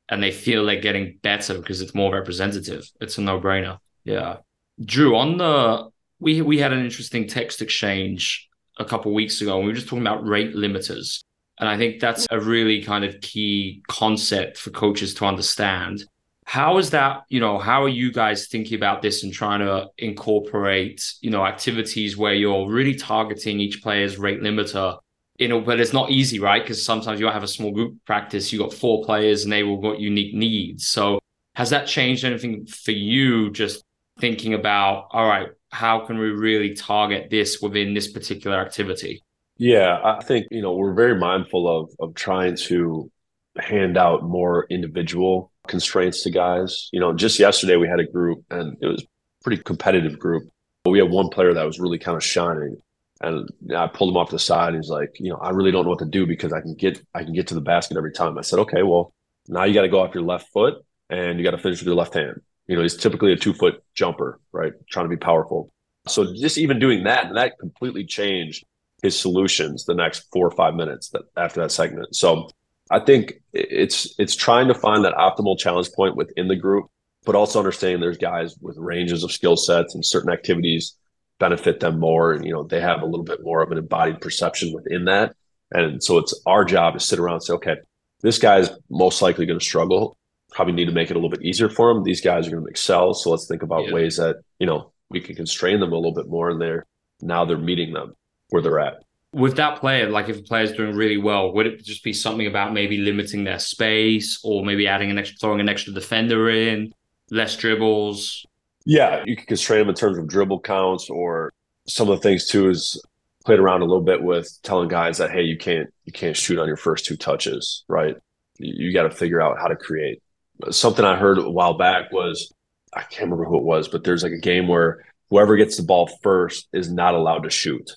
and 0.08 0.22
they 0.22 0.30
feel 0.30 0.64
they're 0.64 0.80
getting 0.80 1.18
better 1.22 1.58
because 1.58 1.80
it's 1.80 1.94
more 1.94 2.12
representative. 2.12 2.88
It's 3.00 3.18
a 3.18 3.20
no-brainer. 3.20 3.78
Yeah. 4.04 4.36
Drew, 4.82 5.16
on 5.16 5.38
the 5.38 5.90
we 6.20 6.40
we 6.40 6.58
had 6.58 6.72
an 6.72 6.84
interesting 6.84 7.26
text 7.26 7.62
exchange 7.62 8.48
a 8.78 8.84
couple 8.84 9.12
weeks 9.12 9.40
ago 9.40 9.56
and 9.56 9.64
we 9.64 9.70
were 9.70 9.74
just 9.74 9.88
talking 9.88 10.06
about 10.06 10.26
rate 10.26 10.54
limiters. 10.54 11.22
And 11.60 11.68
I 11.68 11.76
think 11.76 12.00
that's 12.00 12.26
a 12.30 12.40
really 12.40 12.82
kind 12.82 13.04
of 13.04 13.20
key 13.20 13.82
concept 13.88 14.56
for 14.58 14.70
coaches 14.70 15.12
to 15.14 15.24
understand. 15.24 16.04
How 16.48 16.78
is 16.78 16.88
that, 16.90 17.24
you 17.28 17.40
know, 17.40 17.58
how 17.58 17.84
are 17.84 17.90
you 17.90 18.10
guys 18.10 18.46
thinking 18.46 18.74
about 18.74 19.02
this 19.02 19.22
and 19.22 19.30
trying 19.30 19.60
to 19.60 19.88
incorporate, 19.98 21.12
you 21.20 21.28
know, 21.28 21.44
activities 21.44 22.16
where 22.16 22.32
you're 22.32 22.66
really 22.66 22.94
targeting 22.94 23.60
each 23.60 23.82
player's 23.82 24.16
rate 24.16 24.40
limiter? 24.40 24.98
You 25.38 25.48
know, 25.48 25.60
but 25.60 25.78
it's 25.78 25.92
not 25.92 26.10
easy, 26.10 26.38
right? 26.40 26.62
Because 26.62 26.82
sometimes 26.82 27.20
you 27.20 27.26
have 27.26 27.42
a 27.42 27.46
small 27.46 27.70
group 27.70 27.98
practice, 28.06 28.50
you 28.50 28.60
got 28.60 28.72
four 28.72 29.04
players 29.04 29.44
and 29.44 29.52
they 29.52 29.62
all 29.62 29.76
got 29.76 30.00
unique 30.00 30.34
needs. 30.34 30.86
So 30.86 31.18
has 31.54 31.68
that 31.68 31.86
changed 31.86 32.24
anything 32.24 32.64
for 32.64 32.92
you 32.92 33.50
just 33.50 33.84
thinking 34.18 34.54
about, 34.54 35.08
all 35.10 35.28
right, 35.28 35.48
how 35.70 36.06
can 36.06 36.16
we 36.16 36.30
really 36.30 36.72
target 36.72 37.28
this 37.28 37.60
within 37.60 37.92
this 37.92 38.10
particular 38.10 38.56
activity? 38.56 39.22
Yeah, 39.58 40.00
I 40.02 40.24
think, 40.24 40.46
you 40.50 40.62
know, 40.62 40.72
we're 40.72 40.94
very 40.94 41.18
mindful 41.18 41.68
of 41.68 41.90
of 42.00 42.14
trying 42.14 42.56
to 42.68 43.10
hand 43.58 43.96
out 43.96 44.22
more 44.22 44.66
individual 44.70 45.52
constraints 45.66 46.22
to 46.22 46.30
guys. 46.30 46.88
You 46.92 47.00
know, 47.00 47.12
just 47.12 47.38
yesterday 47.38 47.76
we 47.76 47.88
had 47.88 48.00
a 48.00 48.06
group 48.06 48.44
and 48.50 48.76
it 48.80 48.86
was 48.86 49.04
pretty 49.42 49.62
competitive 49.62 50.18
group. 50.18 50.48
But 50.84 50.90
we 50.90 50.98
had 50.98 51.10
one 51.10 51.28
player 51.28 51.54
that 51.54 51.66
was 51.66 51.78
really 51.78 51.98
kind 51.98 52.16
of 52.16 52.24
shining. 52.24 52.76
And 53.20 53.48
I 53.76 53.88
pulled 53.88 54.10
him 54.10 54.16
off 54.16 54.30
the 54.30 54.38
side. 54.38 54.74
he's 54.74 54.88
like, 54.88 55.10
you 55.18 55.30
know, 55.30 55.38
I 55.38 55.50
really 55.50 55.72
don't 55.72 55.84
know 55.84 55.90
what 55.90 55.98
to 55.98 56.04
do 56.04 56.26
because 56.26 56.52
I 56.52 56.60
can 56.60 56.74
get 56.74 57.02
I 57.14 57.24
can 57.24 57.32
get 57.32 57.48
to 57.48 57.54
the 57.54 57.60
basket 57.60 57.96
every 57.96 58.12
time. 58.12 58.38
I 58.38 58.42
said, 58.42 58.60
okay, 58.60 58.82
well, 58.82 59.12
now 59.48 59.64
you 59.64 59.74
got 59.74 59.82
to 59.82 59.88
go 59.88 60.00
off 60.00 60.14
your 60.14 60.22
left 60.22 60.52
foot 60.52 60.74
and 61.10 61.38
you 61.38 61.44
got 61.44 61.50
to 61.50 61.58
finish 61.58 61.80
with 61.80 61.86
your 61.86 61.96
left 61.96 62.14
hand. 62.14 62.40
You 62.68 62.76
know, 62.76 62.82
he's 62.82 62.96
typically 62.96 63.32
a 63.32 63.36
two 63.36 63.54
foot 63.54 63.82
jumper, 63.94 64.40
right? 64.52 64.72
Trying 64.90 65.06
to 65.06 65.10
be 65.10 65.16
powerful. 65.16 65.72
So 66.06 66.32
just 66.34 66.58
even 66.58 66.78
doing 66.78 67.04
that, 67.04 67.32
that 67.34 67.58
completely 67.58 68.04
changed 68.04 68.64
his 69.02 69.18
solutions 69.18 69.84
the 69.84 69.94
next 69.94 70.28
four 70.32 70.46
or 70.46 70.50
five 70.50 70.74
minutes 70.74 71.10
that 71.10 71.22
after 71.36 71.60
that 71.60 71.72
segment. 71.72 72.14
So 72.14 72.48
I 72.90 73.00
think 73.00 73.34
it's 73.52 74.14
it's 74.18 74.34
trying 74.34 74.68
to 74.68 74.74
find 74.74 75.04
that 75.04 75.14
optimal 75.14 75.58
challenge 75.58 75.92
point 75.92 76.16
within 76.16 76.48
the 76.48 76.56
group, 76.56 76.86
but 77.24 77.34
also 77.34 77.58
understanding 77.58 78.00
there's 78.00 78.18
guys 78.18 78.56
with 78.60 78.76
ranges 78.78 79.24
of 79.24 79.32
skill 79.32 79.56
sets 79.56 79.94
and 79.94 80.04
certain 80.04 80.32
activities 80.32 80.96
benefit 81.38 81.80
them 81.80 81.98
more. 81.98 82.32
And 82.32 82.44
you 82.44 82.52
know, 82.52 82.64
they 82.64 82.80
have 82.80 83.02
a 83.02 83.06
little 83.06 83.24
bit 83.24 83.42
more 83.42 83.62
of 83.62 83.70
an 83.70 83.78
embodied 83.78 84.20
perception 84.20 84.72
within 84.72 85.04
that. 85.06 85.34
And 85.70 86.02
so 86.02 86.18
it's 86.18 86.38
our 86.46 86.64
job 86.64 86.94
to 86.94 87.00
sit 87.00 87.18
around 87.18 87.34
and 87.34 87.42
say, 87.42 87.52
okay, 87.54 87.76
this 88.22 88.38
guy's 88.38 88.70
most 88.90 89.20
likely 89.22 89.46
going 89.46 89.58
to 89.58 89.64
struggle. 89.64 90.16
Probably 90.50 90.72
need 90.72 90.86
to 90.86 90.92
make 90.92 91.10
it 91.10 91.14
a 91.14 91.18
little 91.18 91.30
bit 91.30 91.42
easier 91.42 91.68
for 91.68 91.90
him. 91.90 92.02
These 92.02 92.22
guys 92.22 92.46
are 92.46 92.50
going 92.50 92.64
to 92.64 92.70
excel. 92.70 93.12
So 93.12 93.30
let's 93.30 93.46
think 93.46 93.62
about 93.62 93.86
yeah. 93.86 93.92
ways 93.92 94.16
that, 94.16 94.36
you 94.58 94.66
know, 94.66 94.92
we 95.10 95.20
can 95.20 95.34
constrain 95.34 95.80
them 95.80 95.92
a 95.92 95.96
little 95.96 96.14
bit 96.14 96.28
more 96.28 96.50
and 96.50 96.60
they're 96.60 96.86
now 97.20 97.44
they're 97.44 97.58
meeting 97.58 97.92
them 97.92 98.14
where 98.48 98.62
they're 98.62 98.80
at 98.80 99.02
with 99.32 99.56
that 99.56 99.78
player, 99.80 100.08
like 100.08 100.28
if 100.28 100.38
a 100.38 100.42
player's 100.42 100.72
doing 100.72 100.96
really 100.96 101.18
well, 101.18 101.52
would 101.52 101.66
it 101.66 101.84
just 101.84 102.02
be 102.02 102.12
something 102.12 102.46
about 102.46 102.72
maybe 102.72 102.98
limiting 102.98 103.44
their 103.44 103.58
space 103.58 104.40
or 104.42 104.64
maybe 104.64 104.88
adding 104.88 105.10
an 105.10 105.18
extra, 105.18 105.36
throwing 105.38 105.60
an 105.60 105.68
extra 105.68 105.92
defender 105.92 106.48
in, 106.48 106.92
less 107.30 107.56
dribbles? 107.56 108.46
Yeah, 108.84 109.22
you 109.26 109.36
can 109.36 109.46
constrain 109.46 109.80
them 109.80 109.90
in 109.90 109.94
terms 109.94 110.16
of 110.16 110.28
dribble 110.28 110.60
counts 110.60 111.10
or 111.10 111.52
some 111.86 112.08
of 112.08 112.18
the 112.18 112.22
things 112.22 112.46
too 112.46 112.70
is 112.70 113.00
played 113.44 113.58
around 113.58 113.82
a 113.82 113.84
little 113.84 114.02
bit 114.02 114.22
with 114.22 114.50
telling 114.62 114.88
guys 114.88 115.18
that 115.18 115.30
hey, 115.30 115.42
you 115.42 115.58
can't 115.58 115.92
you 116.04 116.12
can't 116.12 116.36
shoot 116.36 116.58
on 116.58 116.66
your 116.66 116.76
first 116.76 117.04
two 117.04 117.16
touches, 117.16 117.84
right? 117.88 118.16
You, 118.58 118.86
you 118.86 118.92
got 118.94 119.02
to 119.02 119.10
figure 119.10 119.42
out 119.42 119.58
how 119.58 119.68
to 119.68 119.76
create. 119.76 120.22
Something 120.70 121.04
I 121.04 121.16
heard 121.16 121.38
a 121.38 121.50
while 121.50 121.76
back 121.76 122.12
was 122.12 122.52
I 122.94 123.02
can't 123.02 123.30
remember 123.30 123.44
who 123.44 123.58
it 123.58 123.64
was, 123.64 123.88
but 123.88 124.04
there's 124.04 124.22
like 124.22 124.32
a 124.32 124.40
game 124.40 124.68
where 124.68 125.04
whoever 125.28 125.56
gets 125.56 125.76
the 125.76 125.82
ball 125.82 126.10
first 126.22 126.66
is 126.72 126.90
not 126.90 127.14
allowed 127.14 127.42
to 127.42 127.50
shoot 127.50 127.90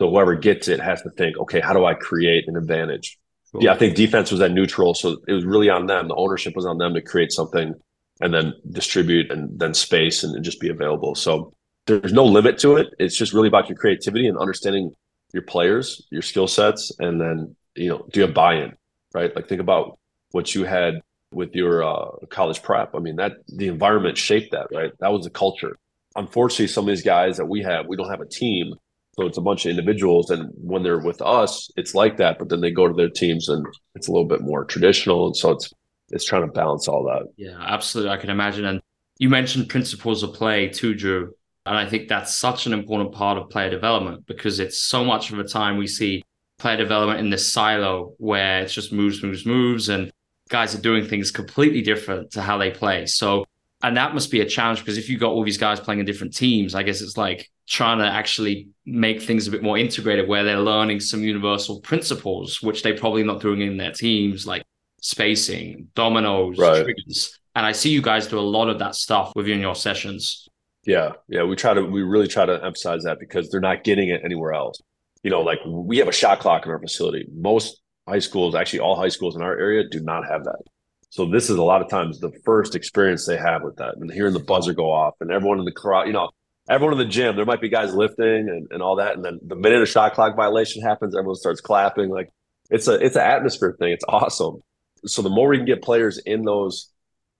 so 0.00 0.10
whoever 0.10 0.34
gets 0.34 0.68
it 0.68 0.80
has 0.80 1.02
to 1.02 1.10
think, 1.10 1.36
okay, 1.38 1.60
how 1.60 1.72
do 1.72 1.84
I 1.84 1.94
create 1.94 2.44
an 2.46 2.56
advantage? 2.56 3.18
Cool. 3.52 3.64
Yeah, 3.64 3.72
I 3.72 3.78
think 3.78 3.96
defense 3.96 4.30
was 4.30 4.40
at 4.40 4.52
neutral, 4.52 4.94
so 4.94 5.16
it 5.26 5.32
was 5.32 5.44
really 5.44 5.70
on 5.70 5.86
them. 5.86 6.08
The 6.08 6.14
ownership 6.14 6.54
was 6.54 6.66
on 6.66 6.78
them 6.78 6.94
to 6.94 7.02
create 7.02 7.32
something 7.32 7.74
and 8.20 8.34
then 8.34 8.52
distribute 8.70 9.30
and 9.30 9.58
then 9.58 9.74
space 9.74 10.22
and, 10.22 10.34
and 10.34 10.44
just 10.44 10.60
be 10.60 10.68
available. 10.68 11.14
So 11.14 11.54
there's 11.86 12.12
no 12.12 12.24
limit 12.24 12.58
to 12.58 12.76
it. 12.76 12.88
It's 12.98 13.16
just 13.16 13.32
really 13.32 13.48
about 13.48 13.68
your 13.68 13.78
creativity 13.78 14.26
and 14.28 14.36
understanding 14.38 14.92
your 15.32 15.42
players, 15.42 16.06
your 16.10 16.22
skill 16.22 16.46
sets, 16.46 16.92
and 16.98 17.20
then 17.20 17.56
you 17.74 17.88
know, 17.88 18.06
do 18.12 18.20
you 18.20 18.26
have 18.26 18.34
buy-in, 18.34 18.74
right? 19.14 19.34
Like 19.34 19.48
think 19.48 19.60
about 19.60 19.98
what 20.32 20.54
you 20.54 20.64
had 20.64 21.00
with 21.32 21.54
your 21.54 21.82
uh, 21.82 22.10
college 22.28 22.62
prep. 22.62 22.94
I 22.94 22.98
mean, 22.98 23.16
that 23.16 23.32
the 23.46 23.68
environment 23.68 24.18
shaped 24.18 24.52
that, 24.52 24.66
right? 24.72 24.92
That 25.00 25.12
was 25.12 25.24
the 25.24 25.30
culture. 25.30 25.76
Unfortunately, 26.16 26.66
some 26.66 26.84
of 26.84 26.88
these 26.88 27.04
guys 27.04 27.36
that 27.36 27.46
we 27.46 27.62
have, 27.62 27.86
we 27.86 27.96
don't 27.96 28.10
have 28.10 28.20
a 28.20 28.28
team 28.28 28.74
so 29.18 29.26
it's 29.26 29.36
a 29.36 29.42
bunch 29.42 29.66
of 29.66 29.70
individuals, 29.70 30.30
and 30.30 30.48
when 30.54 30.84
they're 30.84 31.00
with 31.00 31.20
us, 31.22 31.72
it's 31.76 31.92
like 31.92 32.18
that. 32.18 32.38
But 32.38 32.50
then 32.50 32.60
they 32.60 32.70
go 32.70 32.86
to 32.86 32.94
their 32.94 33.08
teams, 33.08 33.48
and 33.48 33.66
it's 33.96 34.06
a 34.06 34.12
little 34.12 34.28
bit 34.28 34.42
more 34.42 34.64
traditional, 34.64 35.26
and 35.26 35.36
so 35.36 35.50
it's 35.50 35.72
it's 36.10 36.24
trying 36.24 36.46
to 36.46 36.52
balance 36.52 36.86
all 36.86 37.02
that. 37.02 37.26
Yeah, 37.36 37.58
absolutely. 37.58 38.12
I 38.12 38.16
can 38.16 38.30
imagine. 38.30 38.64
And 38.64 38.80
you 39.18 39.28
mentioned 39.28 39.68
principles 39.68 40.22
of 40.22 40.34
play 40.34 40.68
too, 40.68 40.94
Drew, 40.94 41.34
and 41.66 41.76
I 41.76 41.84
think 41.84 42.06
that's 42.06 42.38
such 42.38 42.66
an 42.66 42.72
important 42.72 43.10
part 43.12 43.38
of 43.38 43.50
player 43.50 43.70
development 43.70 44.24
because 44.26 44.60
it's 44.60 44.78
so 44.78 45.04
much 45.04 45.32
of 45.32 45.40
a 45.40 45.44
time 45.44 45.78
we 45.78 45.88
see 45.88 46.22
player 46.60 46.76
development 46.76 47.18
in 47.18 47.28
this 47.28 47.52
silo 47.52 48.14
where 48.18 48.60
it's 48.62 48.72
just 48.72 48.92
moves, 48.92 49.20
moves, 49.20 49.44
moves, 49.44 49.88
and 49.88 50.12
guys 50.48 50.76
are 50.76 50.80
doing 50.80 51.08
things 51.08 51.32
completely 51.32 51.82
different 51.82 52.30
to 52.30 52.40
how 52.40 52.56
they 52.56 52.70
play. 52.70 53.04
So, 53.06 53.46
and 53.82 53.96
that 53.96 54.12
must 54.12 54.30
be 54.30 54.40
a 54.40 54.44
challenge 54.44 54.80
because 54.80 54.98
if 54.98 55.08
you've 55.08 55.20
got 55.20 55.30
all 55.30 55.44
these 55.44 55.58
guys 55.58 55.78
playing 55.78 56.00
in 56.00 56.06
different 56.06 56.34
teams, 56.34 56.74
I 56.74 56.82
guess 56.82 57.00
it's 57.00 57.16
like 57.16 57.48
trying 57.68 57.98
to 57.98 58.06
actually 58.06 58.68
make 58.86 59.22
things 59.22 59.46
a 59.46 59.50
bit 59.50 59.62
more 59.62 59.78
integrated 59.78 60.26
where 60.26 60.42
they're 60.42 60.58
learning 60.58 61.00
some 61.00 61.22
universal 61.22 61.80
principles 61.80 62.62
which 62.62 62.82
they're 62.82 62.96
probably 62.96 63.22
not 63.22 63.40
doing 63.40 63.60
in 63.60 63.76
their 63.76 63.92
teams 63.92 64.46
like 64.46 64.64
spacing 65.00 65.88
dominoes 65.94 66.58
right. 66.58 66.84
triggers. 66.84 67.38
And 67.54 67.66
i 67.66 67.72
see 67.72 67.90
you 67.90 68.00
guys 68.00 68.26
do 68.26 68.38
a 68.38 68.40
lot 68.40 68.68
of 68.68 68.78
that 68.78 68.94
stuff 68.94 69.32
within 69.36 69.60
your 69.60 69.74
sessions. 69.74 70.48
Yeah 70.84 71.12
yeah 71.28 71.44
we 71.44 71.54
try 71.56 71.74
to 71.74 71.82
we 71.82 72.02
really 72.02 72.28
try 72.28 72.46
to 72.46 72.64
emphasize 72.64 73.04
that 73.04 73.20
because 73.20 73.50
they're 73.50 73.60
not 73.60 73.84
getting 73.84 74.08
it 74.08 74.22
anywhere 74.24 74.54
else. 74.54 74.80
You 75.22 75.30
know 75.30 75.42
like 75.42 75.60
we 75.66 75.98
have 75.98 76.08
a 76.08 76.12
shot 76.12 76.40
clock 76.40 76.64
in 76.64 76.72
our 76.72 76.80
facility. 76.80 77.28
Most 77.32 77.80
high 78.08 78.18
schools 78.18 78.54
actually 78.54 78.80
all 78.80 78.96
high 78.96 79.08
schools 79.08 79.36
in 79.36 79.42
our 79.42 79.56
area 79.56 79.84
do 79.88 80.00
not 80.00 80.26
have 80.26 80.44
that 80.44 80.62
so 81.10 81.26
this 81.26 81.50
is 81.50 81.56
a 81.56 81.62
lot 81.62 81.82
of 81.82 81.88
times 81.88 82.20
the 82.20 82.32
first 82.44 82.74
experience 82.74 83.26
they 83.26 83.36
have 83.36 83.62
with 83.62 83.76
that 83.76 83.94
and 83.96 84.12
hearing 84.12 84.34
the 84.34 84.40
buzzer 84.40 84.72
go 84.72 84.90
off 84.90 85.14
and 85.20 85.30
everyone 85.30 85.58
in 85.58 85.64
the 85.64 85.72
crowd 85.72 86.06
you 86.06 86.12
know 86.12 86.30
everyone 86.68 86.92
in 86.92 86.98
the 86.98 87.10
gym, 87.10 87.36
there 87.36 87.46
might 87.46 87.60
be 87.60 87.68
guys 87.68 87.94
lifting 87.94 88.48
and, 88.48 88.68
and 88.70 88.82
all 88.82 88.96
that. 88.96 89.14
And 89.14 89.24
then 89.24 89.40
the 89.42 89.56
minute 89.56 89.82
a 89.82 89.86
shot 89.86 90.14
clock 90.14 90.36
violation 90.36 90.82
happens, 90.82 91.14
everyone 91.16 91.36
starts 91.36 91.60
clapping. 91.60 92.10
Like 92.10 92.30
it's 92.70 92.88
a 92.88 92.94
it's 92.94 93.16
an 93.16 93.22
atmosphere 93.22 93.74
thing. 93.78 93.92
It's 93.92 94.04
awesome. 94.08 94.62
So 95.06 95.22
the 95.22 95.30
more 95.30 95.48
we 95.48 95.56
can 95.56 95.66
get 95.66 95.82
players 95.82 96.18
in 96.18 96.42
those 96.42 96.90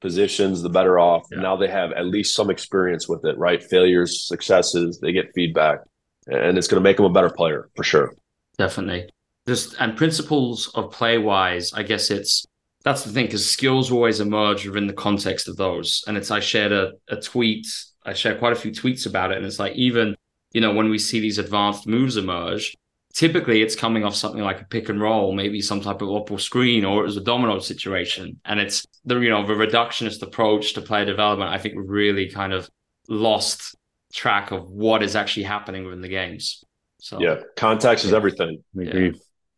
positions, 0.01 0.63
the 0.63 0.69
better 0.69 0.99
off. 0.99 1.25
Yeah. 1.31 1.41
Now 1.41 1.57
they 1.57 1.69
have 1.69 1.93
at 1.93 2.07
least 2.07 2.35
some 2.35 2.51
experience 2.51 3.09
with 3.09 3.25
it, 3.25 3.37
right? 3.37 3.63
Failures, 3.63 4.27
successes, 4.27 5.01
they 5.01 5.13
get 5.13 5.27
feedback. 5.35 5.81
And 6.27 6.57
it's 6.59 6.69
going 6.69 6.81
to 6.81 6.85
make 6.85 6.99
them 6.99 7.07
a 7.07 7.13
better 7.13 7.31
player 7.31 7.69
for 7.75 7.83
sure. 7.83 8.15
Definitely. 8.59 9.09
Just 9.47 9.75
and 9.81 9.97
principles 9.97 10.69
of 10.75 10.93
play 10.93 11.19
wise, 11.19 11.73
I 11.73 11.83
guess 11.83 12.11
it's 12.11 12.47
that's 12.89 13.05
the 13.05 13.13
thing 13.13 13.27
because 13.27 13.49
skills 13.49 13.93
always 13.93 14.21
emerge 14.21 14.67
within 14.67 14.87
the 14.87 14.93
context 14.93 15.49
of 15.49 15.57
those. 15.57 16.03
And 16.07 16.17
it's 16.17 16.31
I 16.31 16.41
shared 16.41 16.73
a, 16.73 16.93
a 17.09 17.17
tweet 17.21 17.67
I 18.09 18.15
share 18.15 18.37
quite 18.37 18.55
a 18.55 18.57
few 18.57 18.71
tweets 18.71 19.07
about 19.07 19.31
it. 19.31 19.37
And 19.37 19.47
it's 19.47 19.59
like, 19.59 19.75
even, 19.75 20.17
you 20.53 20.61
know, 20.61 20.73
when 20.73 20.89
we 20.89 20.99
see 20.99 21.21
these 21.21 21.39
advanced 21.39 21.87
moves 21.87 22.17
emerge, 22.17 22.75
typically 23.13 23.61
it's 23.63 23.77
coming 23.77 24.05
off 24.05 24.15
something 24.15 24.41
like 24.41 24.63
a 24.63 24.65
pick 24.65 24.89
and 24.89 25.01
roll, 25.01 25.33
maybe 25.33 25.61
some 25.61 25.81
type 25.81 26.01
of 26.01 26.09
opal 26.09 26.39
screen, 26.39 26.85
or 26.85 27.03
it 27.03 27.07
was 27.07 27.19
a 27.19 27.23
domino 27.23 27.59
situation. 27.59 28.41
And 28.47 28.61
it's 28.61 28.87
the, 29.05 29.19
you 29.21 29.29
know, 29.29 29.47
the 29.47 29.53
reductionist 29.53 30.23
approach 30.23 30.73
to 30.75 30.81
player 30.81 31.05
development, 31.05 31.51
I 31.51 31.59
think 31.59 31.75
really 31.77 32.31
kind 32.31 32.55
of 32.55 32.69
lost 33.09 33.77
track 34.13 34.53
of 34.53 34.71
what 34.71 35.03
is 35.03 35.15
actually 35.15 35.43
happening 35.43 35.85
within 35.85 36.01
the 36.01 36.09
games. 36.09 36.65
So 37.01 37.21
yeah, 37.21 37.41
context 37.57 38.07
is 38.07 38.15
everything. 38.15 38.65
Yeah, 38.75 39.11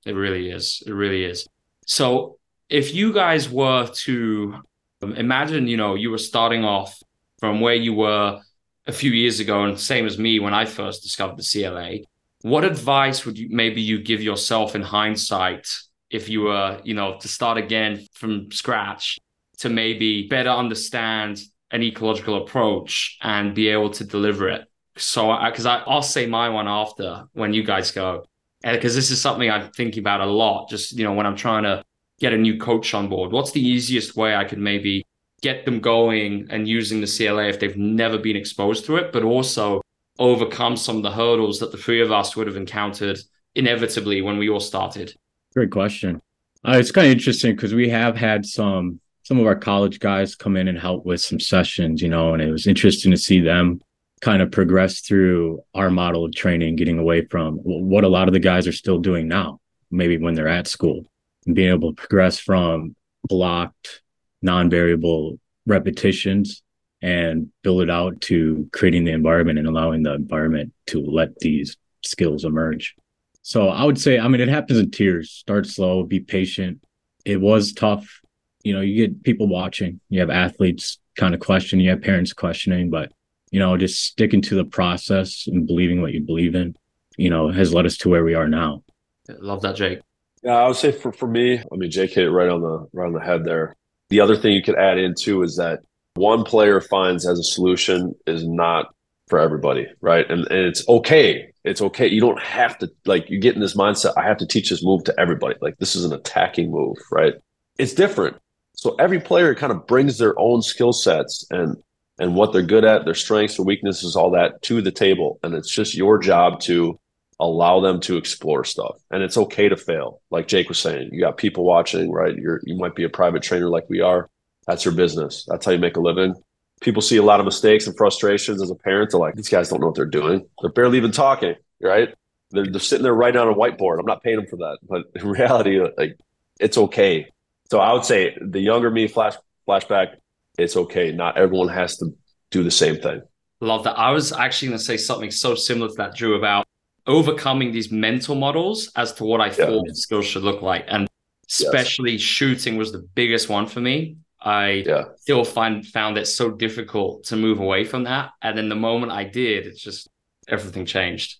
it 0.04 0.12
really 0.12 0.50
is. 0.50 0.82
It 0.84 0.92
really 0.92 1.24
is. 1.24 1.46
So 1.86 2.39
if 2.70 2.94
you 2.94 3.12
guys 3.12 3.50
were 3.50 3.88
to 3.88 4.62
um, 5.02 5.14
imagine, 5.14 5.66
you 5.66 5.76
know, 5.76 5.96
you 5.96 6.10
were 6.10 6.18
starting 6.18 6.64
off 6.64 7.02
from 7.38 7.60
where 7.60 7.74
you 7.74 7.92
were 7.92 8.40
a 8.86 8.92
few 8.92 9.10
years 9.10 9.40
ago 9.40 9.64
and 9.64 9.78
same 9.78 10.06
as 10.06 10.18
me 10.18 10.38
when 10.38 10.54
I 10.54 10.64
first 10.64 11.02
discovered 11.02 11.36
the 11.36 11.42
CLA, 11.42 11.98
what 12.42 12.64
advice 12.64 13.26
would 13.26 13.38
you 13.38 13.48
maybe 13.50 13.82
you 13.82 14.02
give 14.02 14.22
yourself 14.22 14.74
in 14.74 14.82
hindsight 14.82 15.68
if 16.10 16.28
you 16.28 16.42
were, 16.42 16.80
you 16.84 16.94
know, 16.94 17.18
to 17.18 17.28
start 17.28 17.58
again 17.58 18.06
from 18.14 18.50
scratch 18.50 19.18
to 19.58 19.68
maybe 19.68 20.26
better 20.28 20.50
understand 20.50 21.40
an 21.70 21.82
ecological 21.82 22.42
approach 22.42 23.18
and 23.20 23.54
be 23.54 23.68
able 23.68 23.90
to 23.90 24.04
deliver 24.04 24.48
it? 24.48 24.66
So, 24.96 25.36
because 25.44 25.66
I'll 25.66 26.02
say 26.02 26.26
my 26.26 26.48
one 26.48 26.68
after 26.68 27.24
when 27.32 27.52
you 27.52 27.62
guys 27.62 27.90
go, 27.90 28.24
because 28.62 28.94
this 28.94 29.10
is 29.10 29.20
something 29.20 29.50
I'm 29.50 29.70
thinking 29.72 30.02
about 30.02 30.20
a 30.20 30.26
lot. 30.26 30.68
Just 30.68 30.92
you 30.92 31.04
know, 31.04 31.12
when 31.12 31.26
I'm 31.26 31.36
trying 31.36 31.62
to 31.64 31.82
get 32.20 32.32
a 32.32 32.38
new 32.38 32.58
coach 32.58 32.94
on 32.94 33.08
board, 33.08 33.32
what's 33.32 33.52
the 33.52 33.66
easiest 33.66 34.16
way 34.16 34.36
I 34.36 34.44
could 34.44 34.58
maybe 34.58 35.04
get 35.42 35.64
them 35.64 35.80
going 35.80 36.46
and 36.50 36.68
using 36.68 37.00
the 37.00 37.06
CLA 37.06 37.48
if 37.48 37.58
they've 37.58 37.76
never 37.76 38.18
been 38.18 38.36
exposed 38.36 38.84
to 38.84 38.96
it, 38.96 39.10
but 39.10 39.24
also 39.24 39.80
overcome 40.18 40.76
some 40.76 40.98
of 40.98 41.02
the 41.02 41.10
hurdles 41.10 41.58
that 41.60 41.72
the 41.72 41.78
three 41.78 42.02
of 42.02 42.12
us 42.12 42.36
would 42.36 42.46
have 42.46 42.56
encountered 42.56 43.18
inevitably 43.54 44.20
when 44.20 44.38
we 44.38 44.48
all 44.48 44.60
started? 44.60 45.14
Great 45.54 45.70
question. 45.70 46.20
Uh, 46.62 46.76
it's 46.76 46.92
kind 46.92 47.06
of 47.06 47.12
interesting 47.12 47.56
because 47.56 47.74
we 47.74 47.88
have 47.88 48.16
had 48.16 48.44
some 48.44 49.00
some 49.22 49.38
of 49.38 49.46
our 49.46 49.56
college 49.56 50.00
guys 50.00 50.34
come 50.34 50.56
in 50.56 50.66
and 50.66 50.78
help 50.78 51.06
with 51.06 51.20
some 51.20 51.38
sessions, 51.38 52.02
you 52.02 52.08
know, 52.08 52.34
and 52.34 52.42
it 52.42 52.50
was 52.50 52.66
interesting 52.66 53.12
to 53.12 53.16
see 53.16 53.38
them 53.38 53.80
kind 54.20 54.42
of 54.42 54.50
progress 54.50 55.00
through 55.00 55.62
our 55.74 55.88
model 55.88 56.24
of 56.24 56.34
training, 56.34 56.74
getting 56.74 56.98
away 56.98 57.24
from 57.26 57.56
what 57.58 58.02
a 58.02 58.08
lot 58.08 58.28
of 58.28 58.34
the 58.34 58.40
guys 58.40 58.66
are 58.66 58.72
still 58.72 58.98
doing 58.98 59.28
now, 59.28 59.60
maybe 59.90 60.18
when 60.18 60.34
they're 60.34 60.48
at 60.48 60.66
school, 60.66 61.06
and 61.50 61.56
being 61.56 61.72
able 61.72 61.92
to 61.92 62.00
progress 62.00 62.38
from 62.38 62.94
blocked 63.24 64.02
non-variable 64.40 65.40
repetitions 65.66 66.62
and 67.02 67.48
build 67.62 67.82
it 67.82 67.90
out 67.90 68.20
to 68.20 68.68
creating 68.72 69.02
the 69.02 69.10
environment 69.10 69.58
and 69.58 69.66
allowing 69.66 70.04
the 70.04 70.14
environment 70.14 70.72
to 70.86 71.00
let 71.00 71.36
these 71.40 71.76
skills 72.02 72.44
emerge. 72.44 72.94
So 73.42 73.68
I 73.68 73.82
would 73.82 74.00
say, 74.00 74.20
I 74.20 74.28
mean, 74.28 74.40
it 74.40 74.48
happens 74.48 74.78
in 74.78 74.92
tiers. 74.92 75.32
Start 75.32 75.66
slow, 75.66 76.04
be 76.04 76.20
patient. 76.20 76.80
It 77.24 77.40
was 77.40 77.72
tough. 77.72 78.20
You 78.62 78.74
know, 78.74 78.80
you 78.80 79.08
get 79.08 79.24
people 79.24 79.48
watching, 79.48 80.00
you 80.08 80.20
have 80.20 80.30
athletes 80.30 81.00
kind 81.16 81.34
of 81.34 81.40
questioning, 81.40 81.84
you 81.84 81.90
have 81.90 82.02
parents 82.02 82.32
questioning, 82.32 82.90
but 82.90 83.10
you 83.50 83.58
know, 83.58 83.76
just 83.76 84.04
sticking 84.04 84.42
to 84.42 84.54
the 84.54 84.64
process 84.64 85.48
and 85.48 85.66
believing 85.66 86.00
what 86.00 86.12
you 86.12 86.20
believe 86.20 86.54
in, 86.54 86.76
you 87.16 87.28
know, 87.28 87.50
has 87.50 87.74
led 87.74 87.86
us 87.86 87.96
to 87.96 88.08
where 88.08 88.22
we 88.22 88.34
are 88.34 88.46
now. 88.46 88.84
Love 89.28 89.62
that, 89.62 89.74
Jake. 89.74 90.00
Yeah, 90.42 90.56
I 90.56 90.66
would 90.66 90.76
say 90.76 90.92
for, 90.92 91.12
for 91.12 91.28
me, 91.28 91.58
I 91.58 91.76
mean, 91.76 91.90
Jake 91.90 92.12
hit 92.12 92.24
it 92.24 92.30
right 92.30 92.48
on 92.48 92.62
the 92.62 92.86
right 92.92 93.06
on 93.06 93.12
the 93.12 93.20
head 93.20 93.44
there. 93.44 93.76
The 94.08 94.20
other 94.20 94.36
thing 94.36 94.52
you 94.52 94.62
could 94.62 94.78
add 94.78 94.98
in 94.98 95.14
too 95.14 95.42
is 95.42 95.56
that 95.56 95.80
one 96.14 96.44
player 96.44 96.80
finds 96.80 97.26
as 97.26 97.38
a 97.38 97.44
solution 97.44 98.14
is 98.26 98.46
not 98.46 98.94
for 99.28 99.38
everybody, 99.38 99.86
right? 100.00 100.28
And, 100.30 100.46
and 100.48 100.66
it's 100.66 100.86
okay. 100.88 101.52
It's 101.64 101.82
okay. 101.82 102.08
You 102.08 102.20
don't 102.20 102.40
have 102.40 102.78
to 102.78 102.90
like 103.04 103.30
you 103.30 103.38
get 103.38 103.54
in 103.54 103.60
this 103.60 103.76
mindset. 103.76 104.14
I 104.16 104.22
have 104.22 104.38
to 104.38 104.46
teach 104.46 104.70
this 104.70 104.82
move 104.82 105.04
to 105.04 105.14
everybody. 105.20 105.54
Like 105.60 105.76
this 105.78 105.94
is 105.94 106.04
an 106.04 106.12
attacking 106.12 106.70
move, 106.70 106.96
right? 107.12 107.34
it's 107.80 107.94
different. 107.94 108.36
So 108.76 108.94
every 108.98 109.20
player 109.20 109.54
kind 109.54 109.72
of 109.72 109.86
brings 109.86 110.18
their 110.18 110.38
own 110.38 110.62
skill 110.62 110.92
sets 110.92 111.46
and 111.50 111.76
and 112.18 112.34
what 112.34 112.52
they're 112.52 112.62
good 112.62 112.84
at, 112.84 113.06
their 113.06 113.14
strengths, 113.14 113.56
their 113.56 113.64
weaknesses, 113.64 114.14
all 114.14 114.30
that 114.32 114.60
to 114.62 114.82
the 114.82 114.92
table. 114.92 115.38
And 115.42 115.54
it's 115.54 115.70
just 115.70 115.94
your 115.94 116.18
job 116.18 116.60
to 116.60 116.98
allow 117.40 117.80
them 117.80 118.00
to 118.00 118.16
explore 118.16 118.64
stuff. 118.64 119.00
And 119.10 119.22
it's 119.22 119.36
okay 119.36 119.68
to 119.68 119.76
fail. 119.76 120.20
Like 120.30 120.46
Jake 120.46 120.68
was 120.68 120.78
saying, 120.78 121.10
you 121.12 121.20
got 121.20 121.38
people 121.38 121.64
watching, 121.64 122.12
right? 122.12 122.36
You're 122.36 122.60
you 122.64 122.76
might 122.76 122.94
be 122.94 123.04
a 123.04 123.08
private 123.08 123.42
trainer 123.42 123.68
like 123.68 123.88
we 123.88 124.00
are. 124.00 124.28
That's 124.66 124.84
your 124.84 124.94
business. 124.94 125.44
That's 125.48 125.64
how 125.64 125.72
you 125.72 125.78
make 125.78 125.96
a 125.96 126.00
living. 126.00 126.34
People 126.80 127.02
see 127.02 127.16
a 127.16 127.22
lot 127.22 127.40
of 127.40 127.46
mistakes 127.46 127.86
and 127.86 127.96
frustrations 127.96 128.62
as 128.62 128.70
a 128.70 128.74
parent. 128.74 129.10
They're 129.10 129.20
like, 129.20 129.34
these 129.34 129.48
guys 129.48 129.68
don't 129.68 129.80
know 129.80 129.86
what 129.86 129.96
they're 129.96 130.04
doing. 130.04 130.46
They're 130.60 130.70
barely 130.70 130.98
even 130.98 131.12
talking, 131.12 131.54
right? 131.80 132.14
They're, 132.50 132.66
they're 132.66 132.80
sitting 132.80 133.02
there 133.02 133.14
writing 133.14 133.40
on 133.40 133.48
a 133.48 133.54
whiteboard. 133.54 133.98
I'm 133.98 134.06
not 134.06 134.22
paying 134.22 134.36
them 134.36 134.46
for 134.46 134.56
that. 134.56 134.78
But 134.82 135.04
in 135.14 135.28
reality, 135.38 135.80
like 135.96 136.18
it's 136.58 136.78
okay. 136.78 137.30
So 137.70 137.80
I 137.80 137.92
would 137.92 138.04
say 138.04 138.36
the 138.40 138.60
younger 138.60 138.90
me 138.90 139.08
flash 139.08 139.34
flashback, 139.66 140.16
it's 140.58 140.76
okay. 140.76 141.12
Not 141.12 141.38
everyone 141.38 141.68
has 141.68 141.96
to 141.98 142.14
do 142.50 142.62
the 142.62 142.70
same 142.70 143.00
thing. 143.00 143.22
Love 143.60 143.84
that. 143.84 143.98
I 143.98 144.10
was 144.10 144.32
actually 144.32 144.68
going 144.68 144.78
to 144.78 144.84
say 144.84 144.96
something 144.96 145.30
so 145.30 145.54
similar 145.54 145.88
to 145.88 145.94
that, 145.96 146.14
Drew, 146.14 146.34
about 146.34 146.66
overcoming 147.10 147.72
these 147.72 147.90
mental 147.90 148.36
models 148.36 148.90
as 148.96 149.12
to 149.14 149.24
what 149.24 149.40
I 149.40 149.46
yeah. 149.46 149.66
thought 149.66 149.96
skills 149.96 150.26
should 150.26 150.44
look 150.44 150.62
like. 150.62 150.84
And 150.88 151.08
especially 151.48 152.12
yes. 152.12 152.20
shooting 152.20 152.76
was 152.76 152.92
the 152.92 153.06
biggest 153.14 153.48
one 153.48 153.66
for 153.66 153.80
me. 153.80 154.16
I 154.40 154.84
yeah. 154.86 155.04
still 155.18 155.44
find 155.44 155.84
found 155.84 156.16
it 156.16 156.26
so 156.26 156.50
difficult 156.50 157.24
to 157.24 157.36
move 157.36 157.58
away 157.58 157.84
from 157.84 158.04
that. 158.04 158.30
And 158.40 158.56
then 158.56 158.68
the 158.68 158.76
moment 158.76 159.12
I 159.12 159.24
did, 159.24 159.66
it's 159.66 159.82
just 159.82 160.08
everything 160.48 160.86
changed. 160.86 161.36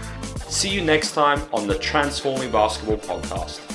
See 0.49 0.71
you 0.71 0.83
next 0.83 1.13
time 1.13 1.43
on 1.53 1.67
the 1.67 1.79
Transforming 1.79 2.51
Basketball 2.51 2.97
Podcast. 2.97 3.68